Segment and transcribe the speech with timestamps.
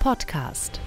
[0.00, 0.80] Podcast.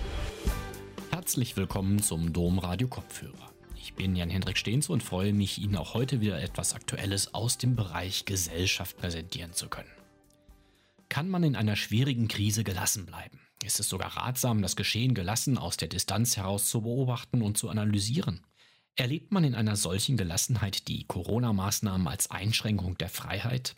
[1.12, 3.54] Herzlich willkommen zum Domradio Kopfhörer.
[3.76, 7.76] Ich bin Jan-Hendrik Stehns und freue mich, Ihnen auch heute wieder etwas Aktuelles aus dem
[7.76, 9.92] Bereich Gesellschaft präsentieren zu können.
[11.10, 13.40] Kann man in einer schwierigen Krise gelassen bleiben?
[13.64, 17.70] Ist es sogar ratsam, das Geschehen gelassen aus der Distanz heraus zu beobachten und zu
[17.70, 18.42] analysieren?
[18.96, 23.76] Erlebt man in einer solchen Gelassenheit die Corona-Maßnahmen als Einschränkung der Freiheit?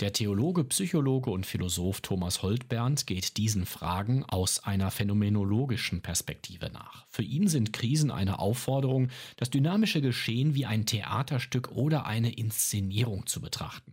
[0.00, 7.04] Der Theologe, Psychologe und Philosoph Thomas Holtbernd geht diesen Fragen aus einer phänomenologischen Perspektive nach.
[7.08, 13.26] Für ihn sind Krisen eine Aufforderung, das dynamische Geschehen wie ein Theaterstück oder eine Inszenierung
[13.26, 13.92] zu betrachten.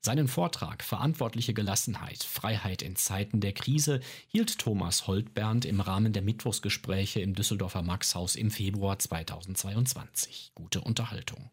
[0.00, 6.22] Seinen Vortrag Verantwortliche Gelassenheit, Freiheit in Zeiten der Krise hielt Thomas Holtbernd im Rahmen der
[6.22, 10.50] Mittwochsgespräche im Düsseldorfer Maxhaus im Februar 2022.
[10.56, 11.52] Gute Unterhaltung.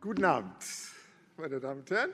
[0.00, 0.64] Guten Abend,
[1.36, 2.10] meine Damen und Herren.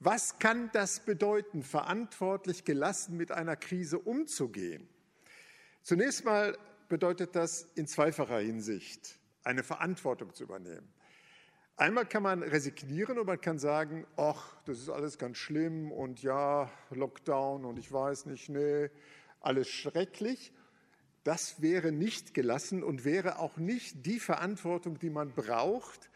[0.00, 4.88] Was kann das bedeuten, verantwortlich gelassen mit einer Krise umzugehen?
[5.82, 6.56] Zunächst mal
[6.88, 10.88] bedeutet das in zweifacher Hinsicht, eine Verantwortung zu übernehmen.
[11.76, 16.22] Einmal kann man resignieren und man kann sagen, ach, das ist alles ganz schlimm und
[16.22, 18.90] ja, Lockdown und ich weiß nicht, nee,
[19.40, 20.52] alles schrecklich.
[21.24, 26.08] Das wäre nicht gelassen und wäre auch nicht die Verantwortung, die man braucht,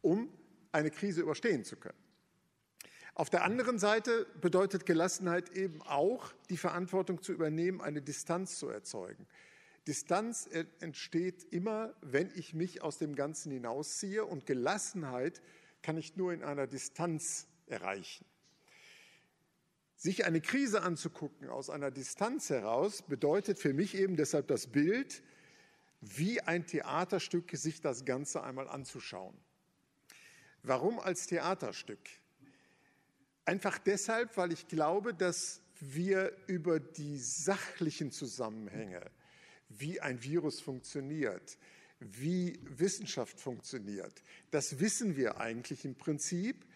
[0.00, 0.30] um
[0.72, 2.05] eine Krise überstehen zu können.
[3.16, 8.68] Auf der anderen Seite bedeutet Gelassenheit eben auch, die Verantwortung zu übernehmen, eine Distanz zu
[8.68, 9.26] erzeugen.
[9.86, 10.46] Distanz
[10.80, 15.40] entsteht immer, wenn ich mich aus dem Ganzen hinausziehe und Gelassenheit
[15.80, 18.26] kann ich nur in einer Distanz erreichen.
[19.94, 25.22] Sich eine Krise anzugucken aus einer Distanz heraus bedeutet für mich eben deshalb das Bild,
[26.02, 29.38] wie ein Theaterstück sich das Ganze einmal anzuschauen.
[30.62, 32.00] Warum als Theaterstück?
[33.46, 39.00] Einfach deshalb, weil ich glaube, dass wir über die sachlichen Zusammenhänge,
[39.68, 41.56] wie ein Virus funktioniert,
[42.00, 46.66] wie Wissenschaft funktioniert, das wissen wir eigentlich im Prinzip.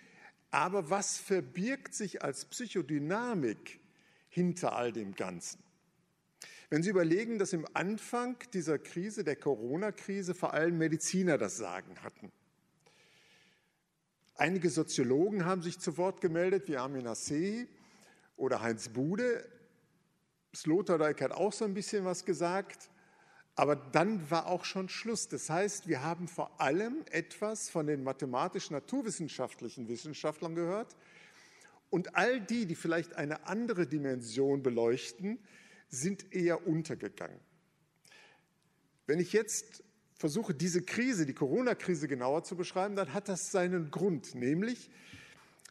[0.53, 3.81] Aber was verbirgt sich als Psychodynamik
[4.29, 5.63] hinter all dem Ganzen?
[6.69, 12.01] Wenn Sie überlegen, dass im Anfang dieser Krise, der Corona-Krise, vor allem Mediziner das Sagen
[12.03, 12.31] hatten.
[14.41, 17.69] Einige Soziologen haben sich zu Wort gemeldet, wie Armin Assey
[18.39, 19.47] oder Heinz Bude.
[20.57, 22.89] Sloterdijk hat auch so ein bisschen was gesagt.
[23.55, 25.29] Aber dann war auch schon Schluss.
[25.29, 30.97] Das heißt, wir haben vor allem etwas von den mathematisch-naturwissenschaftlichen Wissenschaftlern gehört.
[31.91, 35.39] Und all die, die vielleicht eine andere Dimension beleuchten,
[35.91, 37.41] sind eher untergegangen.
[39.07, 39.85] Wenn ich jetzt
[40.21, 44.91] versuche, diese Krise, die Corona-Krise genauer zu beschreiben, dann hat das seinen Grund, nämlich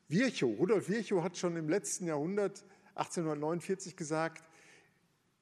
[0.08, 2.66] Virchow, Rudolf Virchow hat schon im letzten Jahrhundert,
[2.96, 4.44] 1849, gesagt,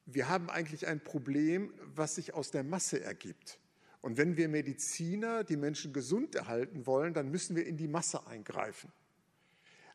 [0.04, 3.58] wir haben eigentlich ein Problem, was sich aus der Masse ergibt.
[4.02, 8.26] Und wenn wir Mediziner die Menschen gesund erhalten wollen, dann müssen wir in die Masse
[8.26, 8.92] eingreifen.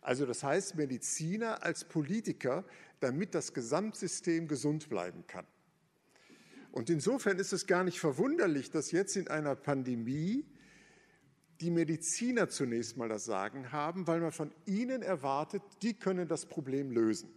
[0.01, 2.66] Also das heißt Mediziner als Politiker,
[3.00, 5.45] damit das Gesamtsystem gesund bleiben kann.
[6.73, 10.44] Und insofern ist es gar nicht verwunderlich, dass jetzt in einer Pandemie
[11.61, 16.47] die Mediziner zunächst mal das Sagen haben, weil man von ihnen erwartet, die können das
[16.47, 17.29] Problem lösen.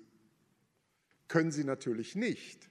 [1.28, 2.70] Können sie natürlich nicht.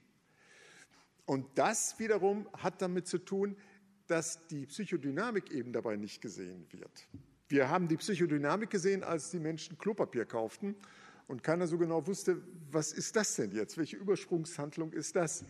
[1.24, 3.56] Und das wiederum hat damit zu tun,
[4.08, 7.08] dass die Psychodynamik eben dabei nicht gesehen wird.
[7.46, 10.74] Wir haben die Psychodynamik gesehen, als die Menschen Klopapier kauften
[11.28, 13.78] und keiner so genau wusste, was ist das denn jetzt?
[13.78, 15.44] Welche Übersprungshandlung ist das?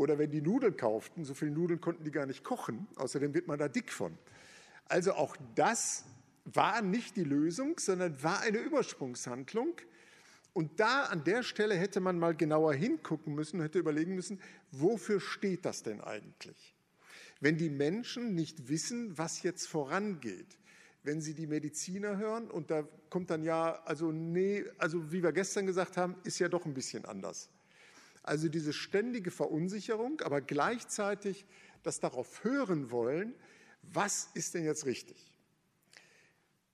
[0.00, 3.46] Oder wenn die Nudeln kauften, so viele Nudeln konnten die gar nicht kochen, außerdem wird
[3.48, 4.16] man da dick von.
[4.86, 6.06] Also auch das
[6.46, 9.74] war nicht die Lösung, sondern war eine Übersprungshandlung.
[10.54, 14.40] Und da an der Stelle hätte man mal genauer hingucken müssen, hätte überlegen müssen,
[14.72, 16.74] wofür steht das denn eigentlich?
[17.40, 20.56] Wenn die Menschen nicht wissen, was jetzt vorangeht,
[21.02, 25.32] wenn sie die Mediziner hören und da kommt dann ja, also nee, also wie wir
[25.32, 27.50] gestern gesagt haben, ist ja doch ein bisschen anders.
[28.30, 31.44] Also diese ständige Verunsicherung, aber gleichzeitig
[31.82, 33.34] das darauf hören wollen,
[33.82, 35.32] was ist denn jetzt richtig?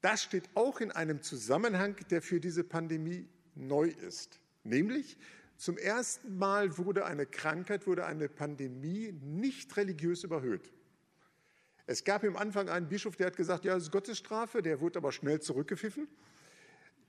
[0.03, 4.39] Das steht auch in einem Zusammenhang, der für diese Pandemie neu ist.
[4.65, 5.17] Nämlich
[5.57, 10.71] zum ersten Mal wurde eine Krankheit, wurde eine Pandemie nicht religiös überhöht.
[11.87, 14.99] Es gab im Anfang einen Bischof, der hat gesagt, ja, das ist Gottesstrafe, der wurde
[14.99, 16.07] aber schnell zurückgepfiffen.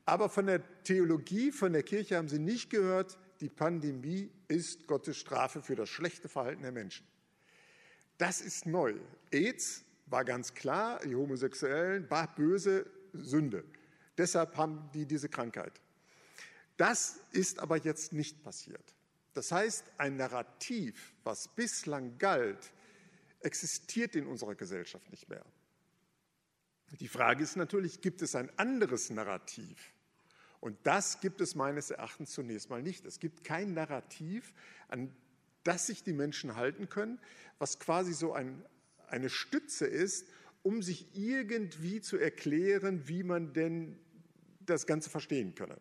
[0.06, 5.18] Aber von der Theologie, von der Kirche haben sie nicht gehört, die Pandemie ist Gottes
[5.18, 7.06] Strafe für das schlechte Verhalten der Menschen.
[8.18, 8.96] Das ist neu.
[9.32, 13.64] AIDS war ganz klar, die Homosexuellen war böse Sünde.
[14.18, 15.82] Deshalb haben die diese Krankheit.
[16.78, 18.94] Das ist aber jetzt nicht passiert.
[19.34, 22.72] Das heißt, ein Narrativ, was bislang galt,
[23.42, 25.46] existiert in unserer Gesellschaft nicht mehr.
[27.00, 29.94] Die Frage ist natürlich, gibt es ein anderes Narrativ?
[30.60, 33.06] Und das gibt es meines Erachtens zunächst mal nicht.
[33.06, 34.54] Es gibt kein Narrativ,
[34.88, 35.16] an
[35.64, 37.20] das sich die Menschen halten können,
[37.60, 38.64] was quasi so ein,
[39.08, 40.28] eine Stütze ist,
[40.64, 44.00] um sich irgendwie zu erklären, wie man denn
[44.62, 45.78] das Ganze verstehen könne.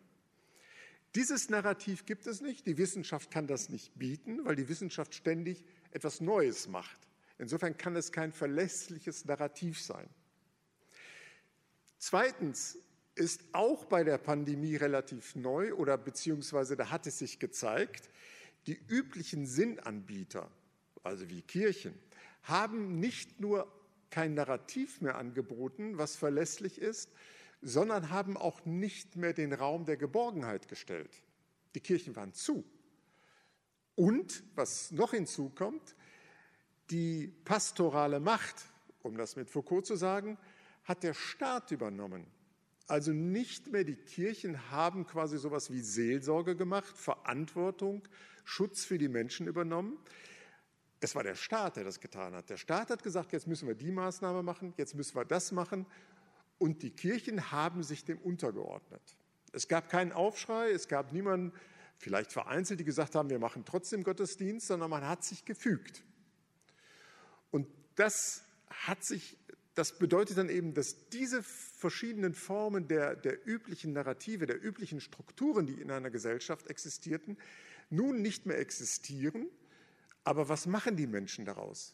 [1.15, 2.67] Dieses Narrativ gibt es nicht.
[2.67, 6.99] Die Wissenschaft kann das nicht bieten, weil die Wissenschaft ständig etwas Neues macht.
[7.39, 10.07] Insofern kann es kein verlässliches Narrativ sein.
[11.97, 12.77] Zweitens
[13.17, 18.09] ist auch bei der Pandemie relativ neu oder beziehungsweise da hat es sich gezeigt,
[18.67, 20.51] die üblichen Sinnanbieter,
[21.03, 21.93] also wie Kirchen,
[22.43, 23.71] haben nicht nur
[24.09, 27.11] kein Narrativ mehr angeboten, was verlässlich ist,
[27.61, 31.11] sondern haben auch nicht mehr den Raum der Geborgenheit gestellt.
[31.75, 32.63] Die Kirchen waren zu.
[33.95, 35.95] Und, was noch hinzukommt,
[36.89, 38.55] die pastorale Macht,
[39.01, 40.37] um das mit Foucault zu sagen,
[40.83, 42.27] hat der Staat übernommen.
[42.87, 48.07] Also nicht mehr die Kirchen haben quasi sowas wie Seelsorge gemacht, Verantwortung,
[48.45, 49.97] Schutz für die Menschen übernommen.
[50.99, 52.49] Es war der Staat, der das getan hat.
[52.49, 55.85] Der Staat hat gesagt, jetzt müssen wir die Maßnahme machen, jetzt müssen wir das machen.
[56.57, 59.01] Und die Kirchen haben sich dem untergeordnet.
[59.51, 61.53] Es gab keinen Aufschrei, es gab niemanden,
[61.97, 66.03] vielleicht vereinzelt, die gesagt haben, wir machen trotzdem Gottesdienst, sondern man hat sich gefügt.
[67.51, 69.37] Und das hat sich,
[69.77, 75.67] das bedeutet dann eben, dass diese verschiedenen Formen der, der üblichen Narrative, der üblichen Strukturen,
[75.67, 77.37] die in einer Gesellschaft existierten,
[77.91, 79.47] nun nicht mehr existieren.
[80.23, 81.93] Aber was machen die Menschen daraus?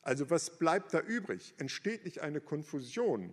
[0.00, 1.54] Also was bleibt da übrig?
[1.58, 3.30] Entsteht nicht eine Konfusion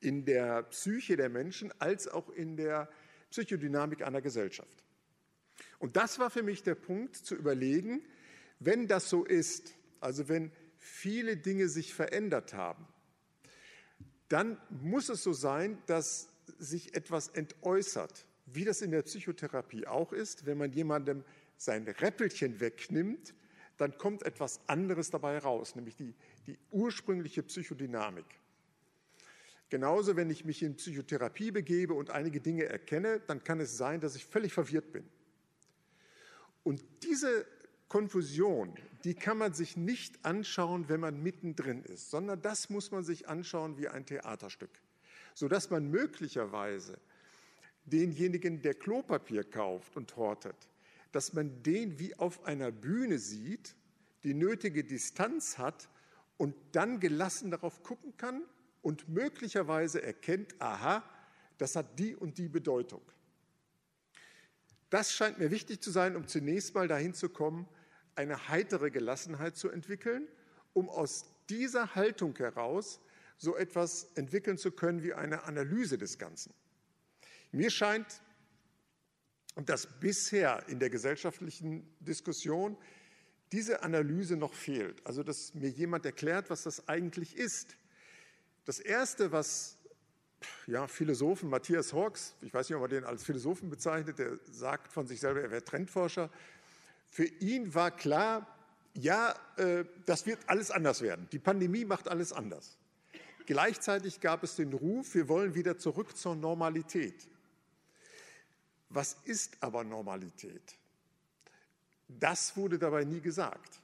[0.00, 2.90] in der Psyche der Menschen als auch in der
[3.30, 4.84] Psychodynamik einer Gesellschaft?
[5.78, 8.02] Und das war für mich der Punkt zu überlegen,
[8.58, 12.86] wenn das so ist, also wenn viele Dinge sich verändert haben,
[14.28, 16.28] dann muss es so sein, dass
[16.58, 20.46] sich etwas entäußert, wie das in der Psychotherapie auch ist.
[20.46, 21.24] Wenn man jemandem
[21.56, 23.34] sein Räppelchen wegnimmt,
[23.76, 26.14] dann kommt etwas anderes dabei raus, nämlich die,
[26.46, 28.26] die ursprüngliche Psychodynamik.
[29.68, 34.00] Genauso, wenn ich mich in Psychotherapie begebe und einige Dinge erkenne, dann kann es sein,
[34.00, 35.04] dass ich völlig verwirrt bin.
[36.64, 37.46] Und diese
[37.88, 38.74] Konfusion,
[39.04, 43.28] die kann man sich nicht anschauen, wenn man mittendrin ist, sondern das muss man sich
[43.28, 44.70] anschauen wie ein Theaterstück,
[45.34, 46.98] sodass man möglicherweise
[47.84, 50.56] denjenigen, der Klopapier kauft und hortet,
[51.12, 53.74] dass man den wie auf einer Bühne sieht,
[54.22, 55.88] die nötige Distanz hat
[56.36, 58.42] und dann gelassen darauf gucken kann
[58.82, 61.02] und möglicherweise erkennt, aha,
[61.58, 63.02] das hat die und die Bedeutung.
[64.88, 67.68] Das scheint mir wichtig zu sein, um zunächst mal dahin zu kommen,
[68.20, 70.28] eine heitere Gelassenheit zu entwickeln,
[70.74, 73.00] um aus dieser Haltung heraus
[73.38, 76.52] so etwas entwickeln zu können wie eine Analyse des Ganzen.
[77.50, 78.20] Mir scheint,
[79.56, 82.76] dass bisher in der gesellschaftlichen Diskussion
[83.52, 85.04] diese Analyse noch fehlt.
[85.06, 87.74] Also, dass mir jemand erklärt, was das eigentlich ist.
[88.66, 89.78] Das Erste, was
[90.66, 94.92] ja, Philosophen, Matthias Hawks, ich weiß nicht, ob man den als Philosophen bezeichnet, der sagt
[94.92, 96.30] von sich selber, er wäre Trendforscher,
[97.10, 98.46] für ihn war klar,
[98.94, 101.28] ja, äh, das wird alles anders werden.
[101.32, 102.78] Die Pandemie macht alles anders.
[103.46, 107.28] Gleichzeitig gab es den Ruf, wir wollen wieder zurück zur Normalität.
[108.88, 110.76] Was ist aber Normalität?
[112.08, 113.80] Das wurde dabei nie gesagt.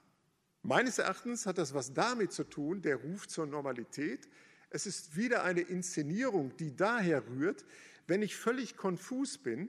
[0.62, 4.28] Meines Erachtens hat das was damit zu tun, der Ruf zur Normalität.
[4.70, 7.64] Es ist wieder eine Inszenierung, die daher rührt,
[8.06, 9.68] wenn ich völlig konfus bin,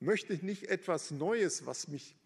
[0.00, 2.16] möchte ich nicht etwas Neues, was mich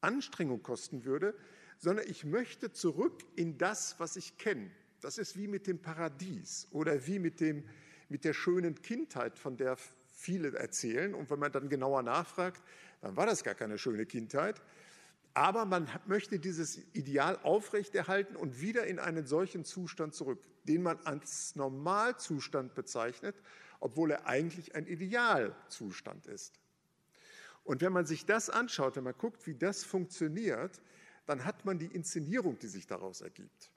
[0.00, 1.34] Anstrengung kosten würde,
[1.78, 4.70] sondern ich möchte zurück in das, was ich kenne.
[5.00, 7.64] Das ist wie mit dem Paradies oder wie mit, dem,
[8.08, 9.76] mit der schönen Kindheit, von der
[10.12, 11.14] viele erzählen.
[11.14, 12.62] Und wenn man dann genauer nachfragt,
[13.00, 14.60] dann war das gar keine schöne Kindheit.
[15.34, 20.98] Aber man möchte dieses Ideal aufrechterhalten und wieder in einen solchen Zustand zurück, den man
[21.04, 23.36] als Normalzustand bezeichnet,
[23.78, 26.58] obwohl er eigentlich ein Idealzustand ist.
[27.68, 30.80] Und wenn man sich das anschaut, wenn man guckt, wie das funktioniert,
[31.26, 33.70] dann hat man die Inszenierung, die sich daraus ergibt.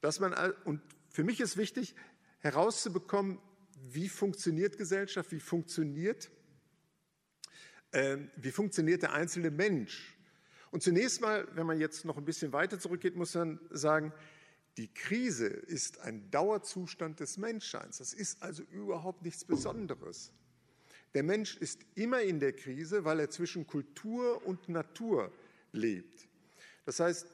[0.00, 0.32] Dass man,
[0.64, 0.80] und
[1.10, 1.94] für mich ist wichtig,
[2.38, 3.40] herauszubekommen,
[3.82, 6.30] wie funktioniert Gesellschaft, wie funktioniert,
[7.90, 10.16] äh, wie funktioniert der einzelne Mensch.
[10.70, 14.14] Und zunächst mal, wenn man jetzt noch ein bisschen weiter zurückgeht, muss man sagen,
[14.78, 17.98] die Krise ist ein Dauerzustand des Menschseins.
[17.98, 20.32] Das ist also überhaupt nichts Besonderes.
[21.14, 25.32] Der Mensch ist immer in der Krise, weil er zwischen Kultur und Natur
[25.72, 26.28] lebt.
[26.84, 27.28] Das heißt,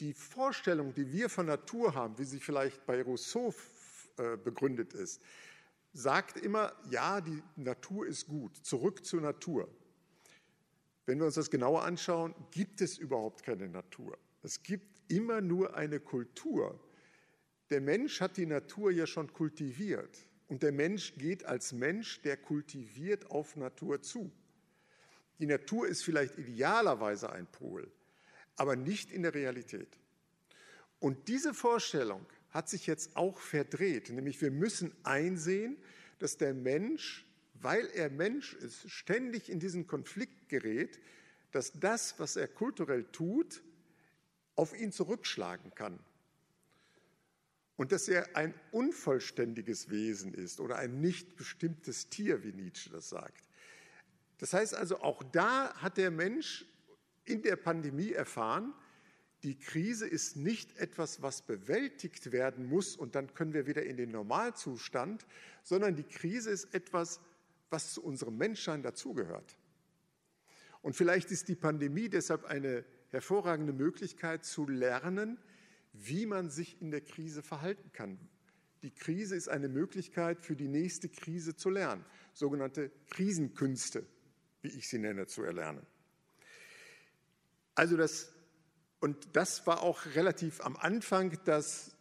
[0.00, 3.54] die Vorstellung, die wir von Natur haben, wie sie vielleicht bei Rousseau
[4.16, 5.22] äh, begründet ist,
[5.92, 9.68] sagt immer, ja, die Natur ist gut, zurück zur Natur.
[11.06, 14.18] Wenn wir uns das genauer anschauen, gibt es überhaupt keine Natur.
[14.42, 16.80] Es gibt immer nur eine Kultur.
[17.70, 20.18] Der Mensch hat die Natur ja schon kultiviert.
[20.48, 24.30] Und der Mensch geht als Mensch, der kultiviert auf Natur zu.
[25.38, 27.90] Die Natur ist vielleicht idealerweise ein Pol,
[28.56, 29.98] aber nicht in der Realität.
[31.00, 35.76] Und diese Vorstellung hat sich jetzt auch verdreht, nämlich wir müssen einsehen,
[36.18, 41.00] dass der Mensch, weil er Mensch ist, ständig in diesen Konflikt gerät,
[41.50, 43.62] dass das, was er kulturell tut,
[44.54, 45.98] auf ihn zurückschlagen kann
[47.76, 53.08] und dass er ein unvollständiges Wesen ist oder ein nicht bestimmtes Tier, wie Nietzsche das
[53.08, 53.48] sagt.
[54.38, 56.66] Das heißt also, auch da hat der Mensch
[57.24, 58.74] in der Pandemie erfahren,
[59.42, 63.96] die Krise ist nicht etwas, was bewältigt werden muss und dann können wir wieder in
[63.96, 65.26] den Normalzustand,
[65.62, 67.20] sondern die Krise ist etwas,
[67.68, 69.58] was zu unserem Menschsein dazugehört.
[70.80, 75.38] Und vielleicht ist die Pandemie deshalb eine hervorragende Möglichkeit zu lernen,
[75.94, 78.18] wie man sich in der Krise verhalten kann.
[78.82, 84.04] Die Krise ist eine Möglichkeit für die nächste Krise zu lernen, sogenannte Krisenkünste,
[84.60, 85.86] wie ich sie nenne, zu erlernen.
[87.74, 88.30] Also das,
[89.00, 91.94] und das war auch relativ am Anfang, dass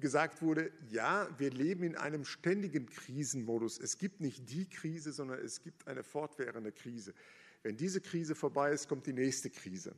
[0.00, 3.78] gesagt wurde, ja, wir leben in einem ständigen Krisenmodus.
[3.78, 7.14] Es gibt nicht die Krise, sondern es gibt eine fortwährende Krise.
[7.62, 9.94] Wenn diese Krise vorbei ist, kommt die nächste Krise.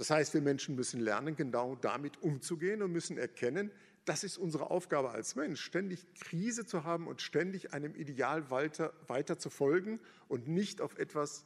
[0.00, 3.70] Das heißt, wir Menschen müssen lernen, genau damit umzugehen und müssen erkennen,
[4.06, 8.94] das ist unsere Aufgabe als Mensch, ständig Krise zu haben und ständig einem Ideal weiter,
[9.08, 11.44] weiter zu folgen und nicht auf etwas,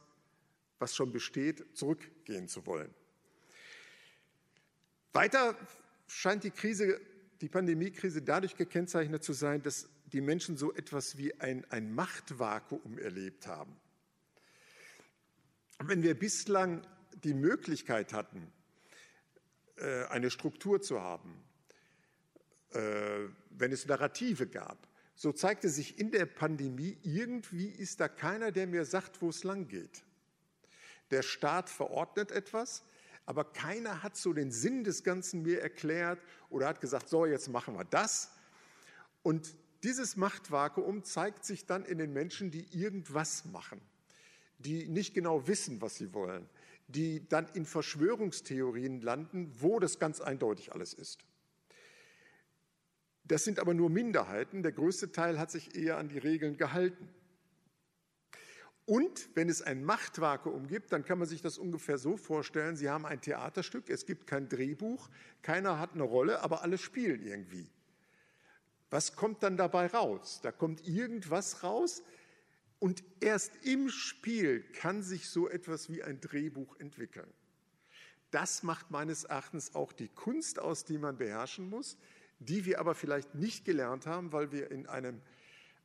[0.79, 2.89] was schon besteht, zurückgehen zu wollen.
[5.11, 5.57] Weiter
[6.07, 7.01] scheint die Krise,
[7.41, 12.99] die Pandemiekrise dadurch gekennzeichnet zu sein, dass die Menschen so etwas wie ein, ein Machtvakuum
[12.99, 13.75] erlebt haben.
[15.79, 16.87] Wenn wir bislang
[17.25, 18.51] die Möglichkeit hatten,
[19.77, 21.43] äh, eine Struktur zu haben,
[22.69, 22.79] äh,
[23.49, 28.67] wenn es Narrative gab, so zeigte sich in der Pandemie, irgendwie ist da keiner, der
[28.67, 30.03] mir sagt, wo es lang geht.
[31.11, 32.83] Der Staat verordnet etwas,
[33.25, 37.47] aber keiner hat so den Sinn des Ganzen mir erklärt oder hat gesagt, so, jetzt
[37.47, 38.31] machen wir das.
[39.23, 43.81] Und dieses Machtvakuum zeigt sich dann in den Menschen, die irgendwas machen,
[44.59, 46.47] die nicht genau wissen, was sie wollen,
[46.87, 51.25] die dann in Verschwörungstheorien landen, wo das ganz eindeutig alles ist.
[53.23, 54.61] Das sind aber nur Minderheiten.
[54.61, 57.09] Der größte Teil hat sich eher an die Regeln gehalten.
[58.85, 62.87] Und wenn es ein Machtvakuum gibt, dann kann man sich das ungefähr so vorstellen, Sie
[62.87, 65.09] haben ein Theaterstück, es gibt kein Drehbuch,
[65.41, 67.67] keiner hat eine Rolle, aber alle spielen irgendwie.
[68.91, 70.39] Was kommt dann dabei raus?
[70.43, 72.03] Da kommt irgendwas raus,
[72.85, 77.33] und erst im Spiel kann sich so etwas wie ein Drehbuch entwickeln.
[78.29, 81.97] Das macht meines Erachtens auch die Kunst aus, die man beherrschen muss,
[82.37, 85.19] die wir aber vielleicht nicht gelernt haben, weil wir in einem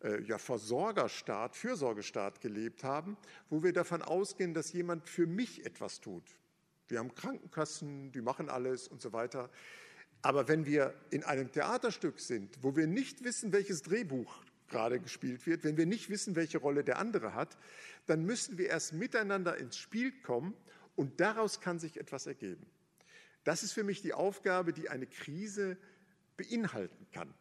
[0.03, 3.17] äh, ja, Versorgerstaat, Fürsorgestaat gelebt haben,
[3.49, 6.37] wo wir davon ausgehen, dass jemand für mich etwas tut.
[6.89, 9.49] Wir haben Krankenkassen, die machen alles und so weiter.
[10.21, 15.47] Aber wenn wir in einem Theaterstück sind, wo wir nicht wissen, welches Drehbuch gerade gespielt
[15.47, 17.59] wird, wenn wir nicht wissen, welche Rolle der andere hat,
[18.07, 20.55] dann müssen wir erst miteinander ins Spiel kommen
[20.97, 22.67] und daraus kann sich etwas ergeben.
[23.45, 25.77] Das ist für mich die Aufgabe, die eine Krise
[26.37, 27.35] beinhalten kann.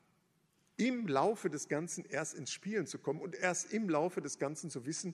[0.77, 4.69] Im Laufe des Ganzen erst ins Spielen zu kommen und erst im Laufe des Ganzen
[4.69, 5.13] zu wissen,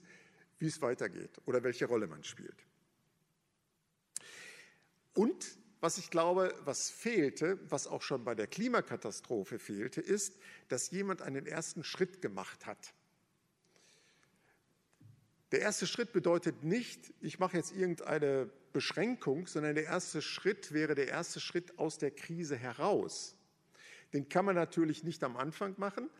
[0.58, 2.66] wie es weitergeht oder welche Rolle man spielt.
[5.14, 10.90] Und was ich glaube, was fehlte, was auch schon bei der Klimakatastrophe fehlte, ist, dass
[10.90, 12.94] jemand einen ersten Schritt gemacht hat.
[15.52, 20.94] Der erste Schritt bedeutet nicht, ich mache jetzt irgendeine Beschränkung, sondern der erste Schritt wäre
[20.94, 23.36] der erste Schritt aus der Krise heraus.
[24.12, 26.10] Den kann man natürlich nicht am Anfang machen,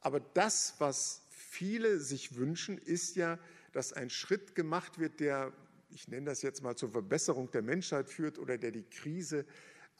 [0.00, 3.38] aber das, was viele sich wünschen, ist ja,
[3.72, 5.52] dass ein Schritt gemacht wird, der
[5.94, 9.46] ich nenne das jetzt mal zur Verbesserung der Menschheit führt oder der die Krise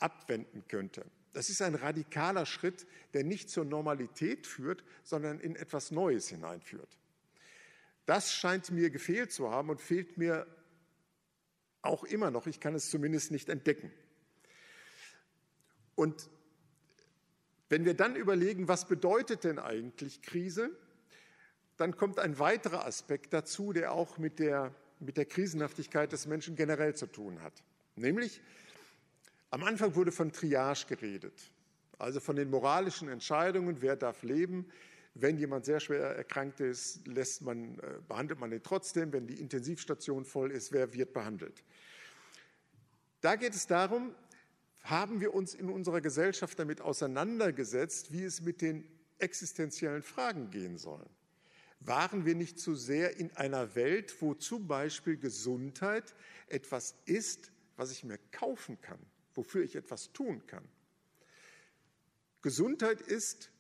[0.01, 1.07] abwenden könnte.
[1.33, 6.99] Das ist ein radikaler Schritt, der nicht zur Normalität führt, sondern in etwas Neues hineinführt.
[8.07, 10.47] Das scheint mir gefehlt zu haben und fehlt mir
[11.81, 12.47] auch immer noch.
[12.47, 13.93] Ich kann es zumindest nicht entdecken.
[15.95, 16.29] Und
[17.69, 20.71] wenn wir dann überlegen, was bedeutet denn eigentlich Krise,
[21.77, 26.57] dann kommt ein weiterer Aspekt dazu, der auch mit der, mit der Krisenhaftigkeit des Menschen
[26.57, 27.63] generell zu tun hat.
[27.97, 28.41] Nämlich,
[29.51, 31.53] am Anfang wurde von Triage geredet,
[31.99, 34.67] also von den moralischen Entscheidungen, wer darf leben.
[35.15, 39.13] Wenn jemand sehr schwer erkrankt ist, lässt man, äh, behandelt man ihn trotzdem.
[39.13, 41.63] Wenn die Intensivstation voll ist, wer wird behandelt?
[43.21, 44.13] Da geht es darum,
[44.83, 48.85] haben wir uns in unserer Gesellschaft damit auseinandergesetzt, wie es mit den
[49.19, 51.07] existenziellen Fragen gehen soll.
[51.85, 56.15] Waren wir nicht zu sehr in einer Welt, wo zum Beispiel Gesundheit
[56.49, 58.99] etwas ist, was ich mir kaufen kann,
[59.35, 60.65] wofür ich etwas tun kann?
[62.43, 63.51] Gesundheit ist,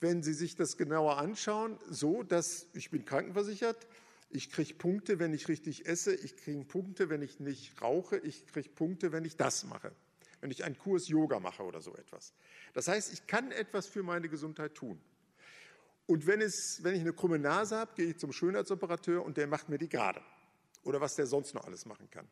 [0.00, 3.86] wenn Sie sich das genauer anschauen, so, dass ich bin krankenversichert,
[4.30, 8.46] ich kriege Punkte, wenn ich richtig esse, ich kriege Punkte, wenn ich nicht rauche, ich
[8.46, 9.92] kriege Punkte, wenn ich das mache
[10.42, 12.34] wenn ich einen Kurs Yoga mache oder so etwas.
[12.74, 15.00] Das heißt, ich kann etwas für meine Gesundheit tun.
[16.12, 19.46] Und wenn, es, wenn ich eine krumme Nase habe, gehe ich zum Schönheitsoperateur und der
[19.46, 20.20] macht mir die gerade.
[20.84, 22.28] Oder was der sonst noch alles machen kann.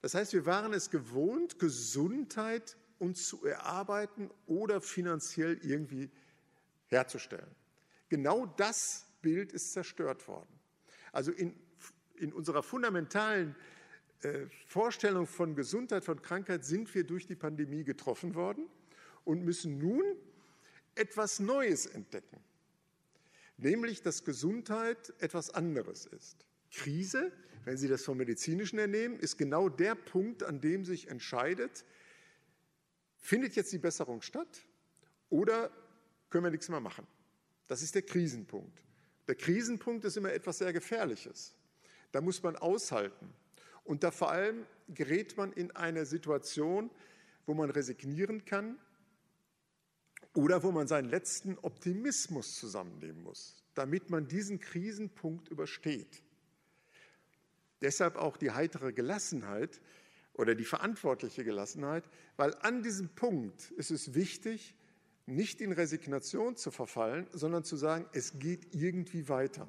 [0.00, 6.10] Das heißt, wir waren es gewohnt, Gesundheit uns zu erarbeiten oder finanziell irgendwie
[6.86, 7.54] herzustellen.
[8.08, 10.58] Genau das Bild ist zerstört worden.
[11.12, 11.54] Also in,
[12.14, 13.54] in unserer fundamentalen
[14.22, 18.70] äh, Vorstellung von Gesundheit, von Krankheit sind wir durch die Pandemie getroffen worden
[19.26, 20.16] und müssen nun
[20.94, 22.42] etwas Neues entdecken,
[23.58, 26.46] nämlich dass Gesundheit etwas anderes ist.
[26.70, 27.32] Krise,
[27.64, 31.84] wenn Sie das vom medizinischen ernehmen, ist genau der Punkt, an dem sich entscheidet,
[33.16, 34.64] findet jetzt die Besserung statt
[35.28, 35.70] oder
[36.30, 37.06] können wir nichts mehr machen.
[37.66, 38.82] Das ist der Krisenpunkt.
[39.26, 41.54] Der Krisenpunkt ist immer etwas sehr Gefährliches.
[42.12, 43.34] Da muss man aushalten.
[43.84, 46.90] Und da vor allem gerät man in eine Situation,
[47.44, 48.78] wo man resignieren kann
[50.34, 56.22] oder wo man seinen letzten Optimismus zusammennehmen muss, damit man diesen Krisenpunkt übersteht.
[57.80, 59.80] Deshalb auch die heitere Gelassenheit
[60.34, 64.74] oder die verantwortliche Gelassenheit, weil an diesem Punkt ist es wichtig,
[65.26, 69.68] nicht in Resignation zu verfallen, sondern zu sagen, es geht irgendwie weiter.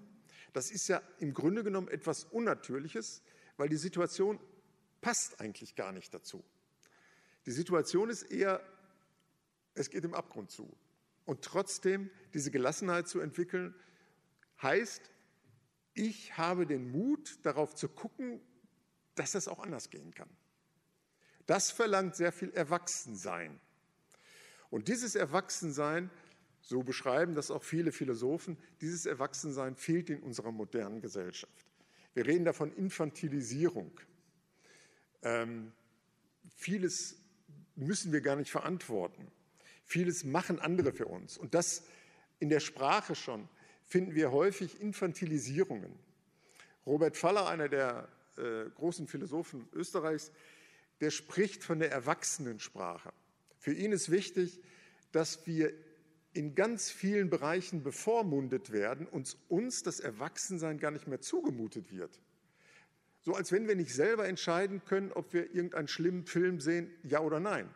[0.54, 3.22] Das ist ja im Grunde genommen etwas Unnatürliches,
[3.58, 4.40] weil die Situation
[5.02, 6.44] passt eigentlich gar nicht dazu.
[7.46, 8.62] Die Situation ist eher,
[9.80, 10.70] es geht im Abgrund zu.
[11.26, 13.74] Und trotzdem diese Gelassenheit zu entwickeln,
[14.62, 15.10] heißt,
[15.94, 18.42] ich habe den Mut, darauf zu gucken,
[19.16, 20.30] dass das auch anders gehen kann.
[21.46, 23.60] Das verlangt sehr viel Erwachsensein.
[24.70, 26.10] Und dieses Erwachsensein,
[26.62, 31.66] so beschreiben das auch viele Philosophen, dieses Erwachsensein fehlt in unserer modernen Gesellschaft.
[32.14, 33.92] Wir reden da von Infantilisierung.
[35.22, 35.72] Ähm,
[36.56, 37.18] vieles
[37.76, 39.32] müssen wir gar nicht verantworten.
[39.90, 41.36] Vieles machen andere für uns.
[41.36, 41.84] Und das
[42.38, 43.50] in der Sprache schon
[43.86, 45.92] finden wir häufig Infantilisierungen.
[46.86, 50.32] Robert Faller, einer der äh, großen Philosophen Österreichs,
[51.02, 53.12] der spricht von der Erwachsenensprache.
[53.58, 54.60] Für ihn ist wichtig,
[55.12, 55.74] dass wir
[56.34, 62.20] in ganz vielen Bereichen bevormundet werden und uns das Erwachsensein gar nicht mehr zugemutet wird.
[63.22, 67.22] So als wenn wir nicht selber entscheiden können, ob wir irgendeinen schlimmen Film sehen, ja
[67.22, 67.74] oder nein.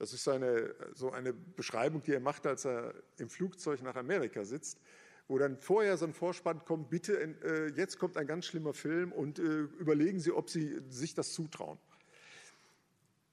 [0.00, 4.44] Das ist eine, so eine Beschreibung, die er macht, als er im Flugzeug nach Amerika
[4.44, 4.80] sitzt,
[5.28, 9.12] wo dann vorher so ein Vorspann kommt, bitte, äh, jetzt kommt ein ganz schlimmer Film
[9.12, 9.42] und äh,
[9.78, 11.78] überlegen Sie, ob Sie sich das zutrauen.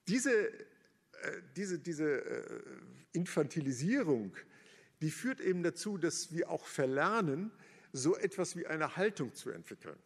[0.07, 0.51] Diese
[1.23, 2.61] äh, diese, diese äh,
[3.13, 4.35] Infantilisierung,
[5.01, 7.51] die führt eben dazu, dass wir auch verlernen,
[7.91, 9.97] so etwas wie eine Haltung zu entwickeln.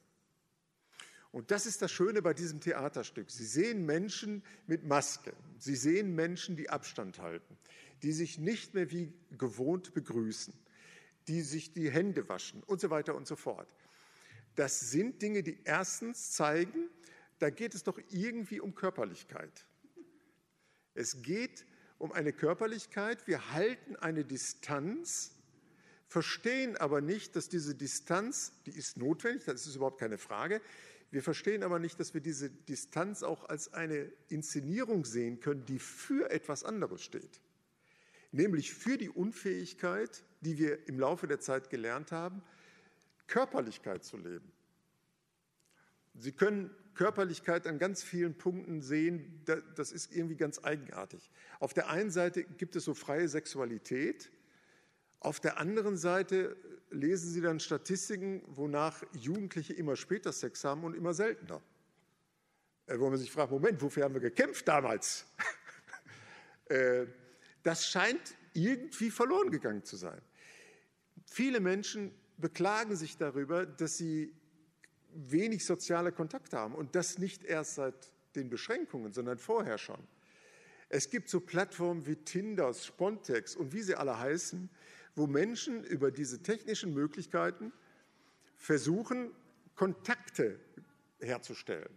[1.32, 3.32] Und das ist das Schöne bei diesem Theaterstück.
[3.32, 7.58] Sie sehen Menschen mit Maske, Sie sehen Menschen, die Abstand halten,
[8.04, 10.54] die sich nicht mehr wie gewohnt begrüßen,
[11.28, 13.74] die sich die Hände waschen und so weiter und so fort.
[14.56, 16.90] Das sind Dinge, die erstens zeigen,
[17.40, 19.66] da geht es doch irgendwie um Körperlichkeit.
[20.94, 21.66] Es geht
[21.98, 23.26] um eine Körperlichkeit.
[23.28, 25.32] Wir halten eine Distanz,
[26.08, 30.62] verstehen aber nicht, dass diese Distanz, die ist notwendig, das ist überhaupt keine Frage.
[31.12, 35.78] Wir verstehen aber nicht, dass wir diese Distanz auch als eine Inszenierung sehen können, die
[35.78, 37.42] für etwas anderes steht.
[38.32, 42.42] Nämlich für die Unfähigkeit, die wir im Laufe der Zeit gelernt haben,
[43.28, 44.52] Körperlichkeit zu leben.
[46.16, 49.44] Sie können Körperlichkeit an ganz vielen Punkten sehen,
[49.76, 51.30] das ist irgendwie ganz eigenartig.
[51.60, 54.32] Auf der einen Seite gibt es so freie Sexualität,
[55.20, 56.56] auf der anderen Seite
[56.92, 61.62] lesen Sie dann Statistiken, wonach Jugendliche immer später Sex haben und immer seltener.
[62.86, 65.26] Äh, wo man sich fragt, Moment, wofür haben wir gekämpft damals?
[66.70, 67.06] Äh,
[67.64, 70.22] das scheint irgendwie verloren gegangen zu sein.
[71.26, 74.34] Viele Menschen beklagen sich darüber, dass sie
[75.14, 80.00] wenig soziale Kontakte haben und das nicht erst seit den Beschränkungen, sondern vorher schon.
[80.88, 84.70] Es gibt so Plattformen wie Tinder, Spontex und wie sie alle heißen,
[85.16, 87.72] wo Menschen über diese technischen Möglichkeiten
[88.56, 89.32] versuchen,
[89.76, 90.60] Kontakte
[91.20, 91.90] herzustellen.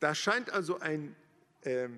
[0.00, 1.14] Da scheint also ein,
[1.62, 1.88] äh,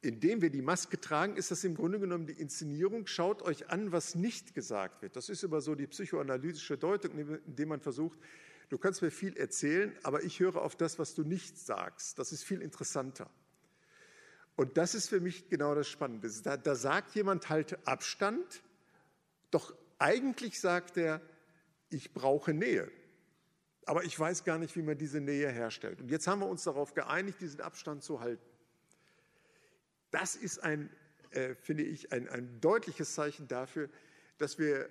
[0.00, 3.06] indem wir die Maske tragen, ist das im Grunde genommen die Inszenierung.
[3.06, 5.16] Schaut euch an, was nicht gesagt wird.
[5.16, 8.18] Das ist immer so die psychoanalytische Deutung, indem man versucht,
[8.68, 12.18] du kannst mir viel erzählen, aber ich höre auf das, was du nicht sagst.
[12.18, 13.30] Das ist viel interessanter.
[14.56, 16.30] Und das ist für mich genau das Spannende.
[16.42, 18.62] Da, da sagt jemand halt Abstand,
[19.52, 21.20] doch eigentlich sagt er,
[21.88, 22.90] ich brauche Nähe.
[23.84, 26.00] Aber ich weiß gar nicht, wie man diese Nähe herstellt.
[26.00, 28.44] Und jetzt haben wir uns darauf geeinigt, diesen Abstand zu halten.
[30.10, 30.90] Das ist ein,
[31.30, 33.88] äh, finde ich, ein, ein deutliches Zeichen dafür,
[34.38, 34.88] dass wir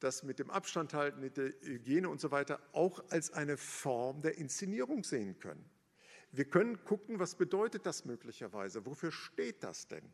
[0.00, 4.22] das mit dem Abstand halten, mit der Hygiene und so weiter auch als eine Form
[4.22, 5.64] der Inszenierung sehen können.
[6.32, 8.84] Wir können gucken, was bedeutet das möglicherweise?
[8.86, 10.04] Wofür steht das denn?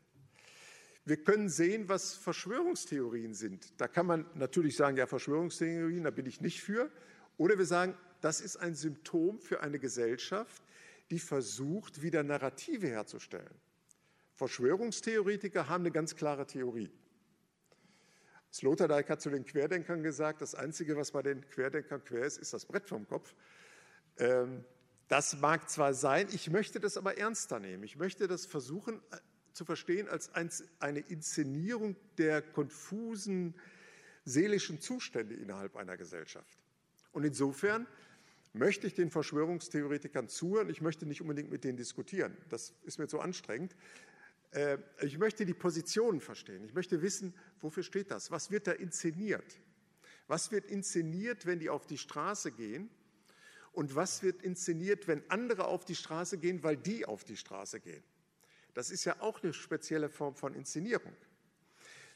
[1.09, 3.73] Wir können sehen, was Verschwörungstheorien sind.
[3.81, 6.91] Da kann man natürlich sagen, ja, Verschwörungstheorien, da bin ich nicht für.
[7.35, 10.61] Oder wir sagen, das ist ein Symptom für eine Gesellschaft,
[11.09, 13.55] die versucht, wieder Narrative herzustellen.
[14.35, 16.91] Verschwörungstheoretiker haben eine ganz klare Theorie.
[18.53, 22.53] Sloterdijk hat zu den Querdenkern gesagt, das Einzige, was bei den Querdenkern quer ist, ist
[22.53, 23.33] das Brett vom Kopf.
[24.17, 24.63] Ähm,
[25.07, 27.81] das mag zwar sein, ich möchte das aber ernster nehmen.
[27.83, 29.01] Ich möchte das versuchen
[29.53, 30.31] zu verstehen als
[30.79, 33.55] eine Inszenierung der konfusen
[34.25, 36.57] seelischen Zustände innerhalb einer Gesellschaft.
[37.11, 37.87] Und insofern
[38.53, 40.69] möchte ich den Verschwörungstheoretikern zuhören.
[40.69, 42.35] Ich möchte nicht unbedingt mit denen diskutieren.
[42.49, 43.75] Das ist mir zu anstrengend.
[44.51, 46.63] Äh, ich möchte die Positionen verstehen.
[46.63, 48.31] Ich möchte wissen, wofür steht das?
[48.31, 49.59] Was wird da inszeniert?
[50.27, 52.89] Was wird inszeniert, wenn die auf die Straße gehen?
[53.71, 57.79] Und was wird inszeniert, wenn andere auf die Straße gehen, weil die auf die Straße
[57.79, 58.03] gehen?
[58.79, 61.11] Das ist ja auch eine spezielle Form von Inszenierung.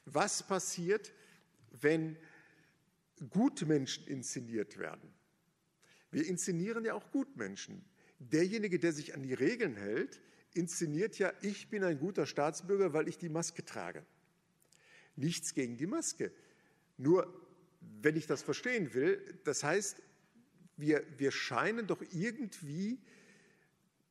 [0.05, 1.11] Was passiert,
[1.71, 2.15] wenn
[3.31, 5.13] Gutmenschen inszeniert werden?
[6.09, 7.83] Wir inszenieren ja auch Gutmenschen.
[8.17, 10.21] Derjenige, der sich an die Regeln hält,
[10.53, 14.05] inszeniert ja, ich bin ein guter Staatsbürger, weil ich die Maske trage.
[15.17, 16.31] Nichts gegen die Maske.
[16.95, 17.45] Nur,
[18.01, 20.01] wenn ich das verstehen will, das heißt,
[20.77, 23.01] wir, wir scheinen doch irgendwie,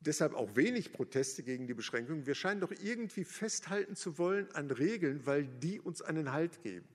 [0.06, 4.70] deshalb auch wenig Proteste gegen die Beschränkungen, wir scheinen doch irgendwie festhalten zu wollen an
[4.70, 6.88] Regeln, weil die uns einen Halt geben.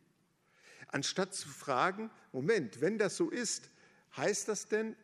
[0.89, 3.69] Anstatt zu fragen, Moment, wenn das so ist,
[4.15, 4.95] heißt das denn,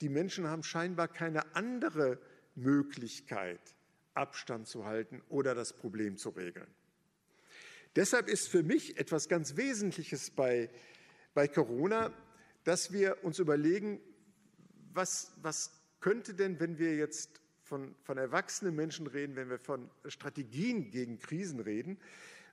[0.00, 2.18] die Menschen haben scheinbar keine andere
[2.54, 3.60] Möglichkeit,
[4.14, 6.66] Abstand zu halten oder das Problem zu regeln.
[7.96, 10.70] Deshalb ist für mich etwas ganz Wesentliches bei,
[11.34, 12.12] bei Corona,
[12.64, 14.00] dass wir uns überlegen,
[14.92, 17.41] was, was könnte denn, wenn wir jetzt
[17.72, 21.96] von, von erwachsenen Menschen reden, wenn wir von Strategien gegen Krisen reden,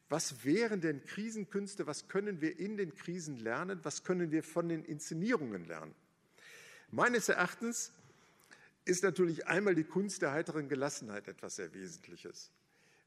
[0.08, 4.70] was wären denn Krisenkünste, was können wir in den Krisen lernen, was können wir von
[4.70, 5.94] den Inszenierungen lernen?
[6.90, 7.92] Meines Erachtens
[8.86, 12.54] ist natürlich einmal die Kunst der heiteren Gelassenheit etwas sehr Wesentliches,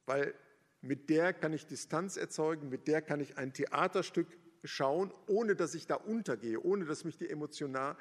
[0.04, 0.34] weil
[0.82, 4.28] mit der kann ich Distanz erzeugen, mit der kann ich ein Theaterstück
[4.64, 7.96] schauen, ohne dass ich da untergehe, ohne dass mich die Emotionen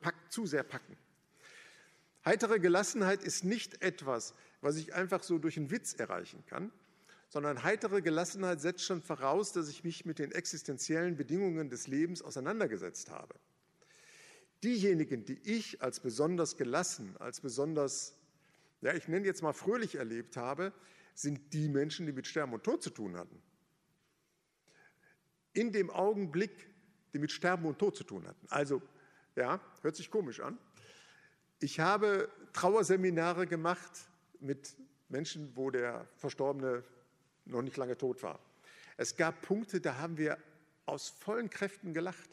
[0.00, 0.96] pack, zu sehr packen.
[2.24, 6.72] Heitere Gelassenheit ist nicht etwas, was ich einfach so durch einen Witz erreichen kann,
[7.28, 12.22] sondern heitere Gelassenheit setzt schon voraus, dass ich mich mit den existenziellen Bedingungen des Lebens
[12.22, 13.34] auseinandergesetzt habe.
[14.62, 18.16] Diejenigen, die ich als besonders gelassen, als besonders,
[18.80, 20.72] ja, ich nenne jetzt mal fröhlich erlebt habe,
[21.14, 23.42] sind die Menschen, die mit Sterben und Tod zu tun hatten.
[25.52, 26.68] In dem Augenblick,
[27.12, 28.46] die mit Sterben und Tod zu tun hatten.
[28.48, 28.80] Also,
[29.36, 30.58] ja, hört sich komisch an.
[31.64, 33.90] Ich habe Trauerseminare gemacht
[34.38, 34.76] mit
[35.08, 36.84] Menschen, wo der Verstorbene
[37.46, 38.38] noch nicht lange tot war.
[38.98, 40.36] Es gab Punkte, da haben wir
[40.84, 42.28] aus vollen Kräften gelacht.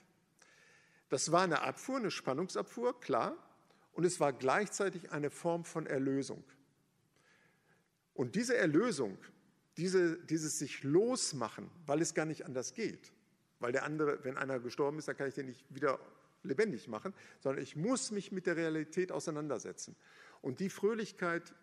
[1.08, 3.38] Das war eine Abfuhr, eine Spannungsabfuhr, klar,
[3.94, 6.44] und es war gleichzeitig eine Form von Erlösung.
[8.14, 9.18] Und diese Erlösung,
[9.78, 13.14] diese, dieses sich losmachen, weil es gar nicht anders geht,
[13.62, 16.02] weil der andere, wenn einer gestorben ist, dann kann ich den nicht wieder
[16.44, 19.96] lebendig machen, sondern ich muss mich mit der Realität auseinandersetzen.
[20.42, 21.54] Und die Fröhlichkeit,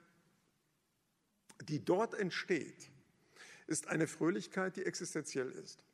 [1.63, 2.91] die dort entsteht,
[3.67, 5.85] ist eine Fröhlichkeit, die existenziell ist.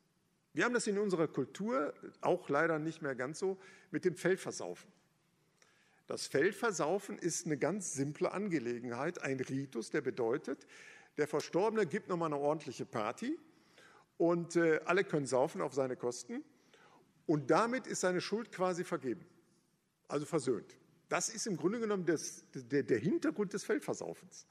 [0.53, 3.59] Wir haben das in unserer Kultur, auch leider nicht mehr ganz so,
[3.91, 4.89] mit dem Feldversaufen.
[6.07, 10.65] Das Feldversaufen ist eine ganz simple Angelegenheit, ein Ritus, der bedeutet,
[11.17, 13.37] der Verstorbene gibt nochmal eine ordentliche Party
[14.17, 16.43] und äh, alle können saufen auf seine Kosten.
[17.25, 19.25] Und damit ist seine Schuld quasi vergeben,
[20.07, 20.77] also versöhnt.
[21.09, 24.47] Das ist im Grunde genommen das, der, der Hintergrund des Feldversaufens.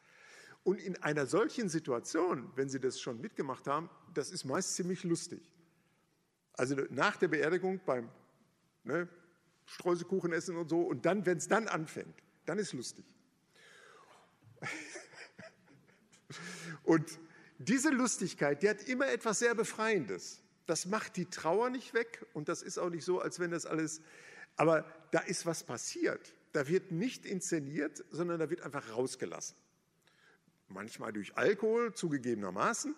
[0.62, 5.04] Und in einer solchen Situation, wenn Sie das schon mitgemacht haben, das ist meist ziemlich
[5.04, 5.52] lustig.
[6.54, 8.08] Also nach der Beerdigung beim
[8.84, 9.08] ne,
[9.66, 13.04] Streuselkuchen essen und so, und dann, wenn es dann anfängt, dann ist lustig.
[16.84, 17.18] Und
[17.58, 20.43] diese Lustigkeit, die hat immer etwas sehr Befreiendes.
[20.66, 23.66] Das macht die Trauer nicht weg und das ist auch nicht so, als wenn das
[23.66, 24.00] alles,
[24.56, 26.34] aber da ist was passiert.
[26.52, 29.56] Da wird nicht inszeniert, sondern da wird einfach rausgelassen.
[30.68, 32.94] Manchmal durch Alkohol, zugegebenermaßen,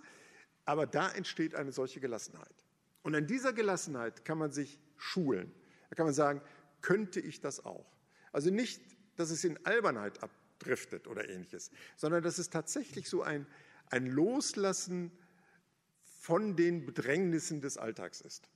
[0.64, 2.64] aber da entsteht eine solche Gelassenheit.
[3.02, 5.52] Und an dieser Gelassenheit kann man sich schulen.
[5.88, 6.42] Da kann man sagen,
[6.82, 7.86] könnte ich das auch?
[8.32, 8.82] Also nicht,
[9.16, 13.46] dass es in Albernheit abdriftet oder ähnliches, sondern dass es tatsächlich so ein,
[13.90, 15.10] ein Loslassen
[16.26, 18.48] von den Bedrängnissen des Alltags ist.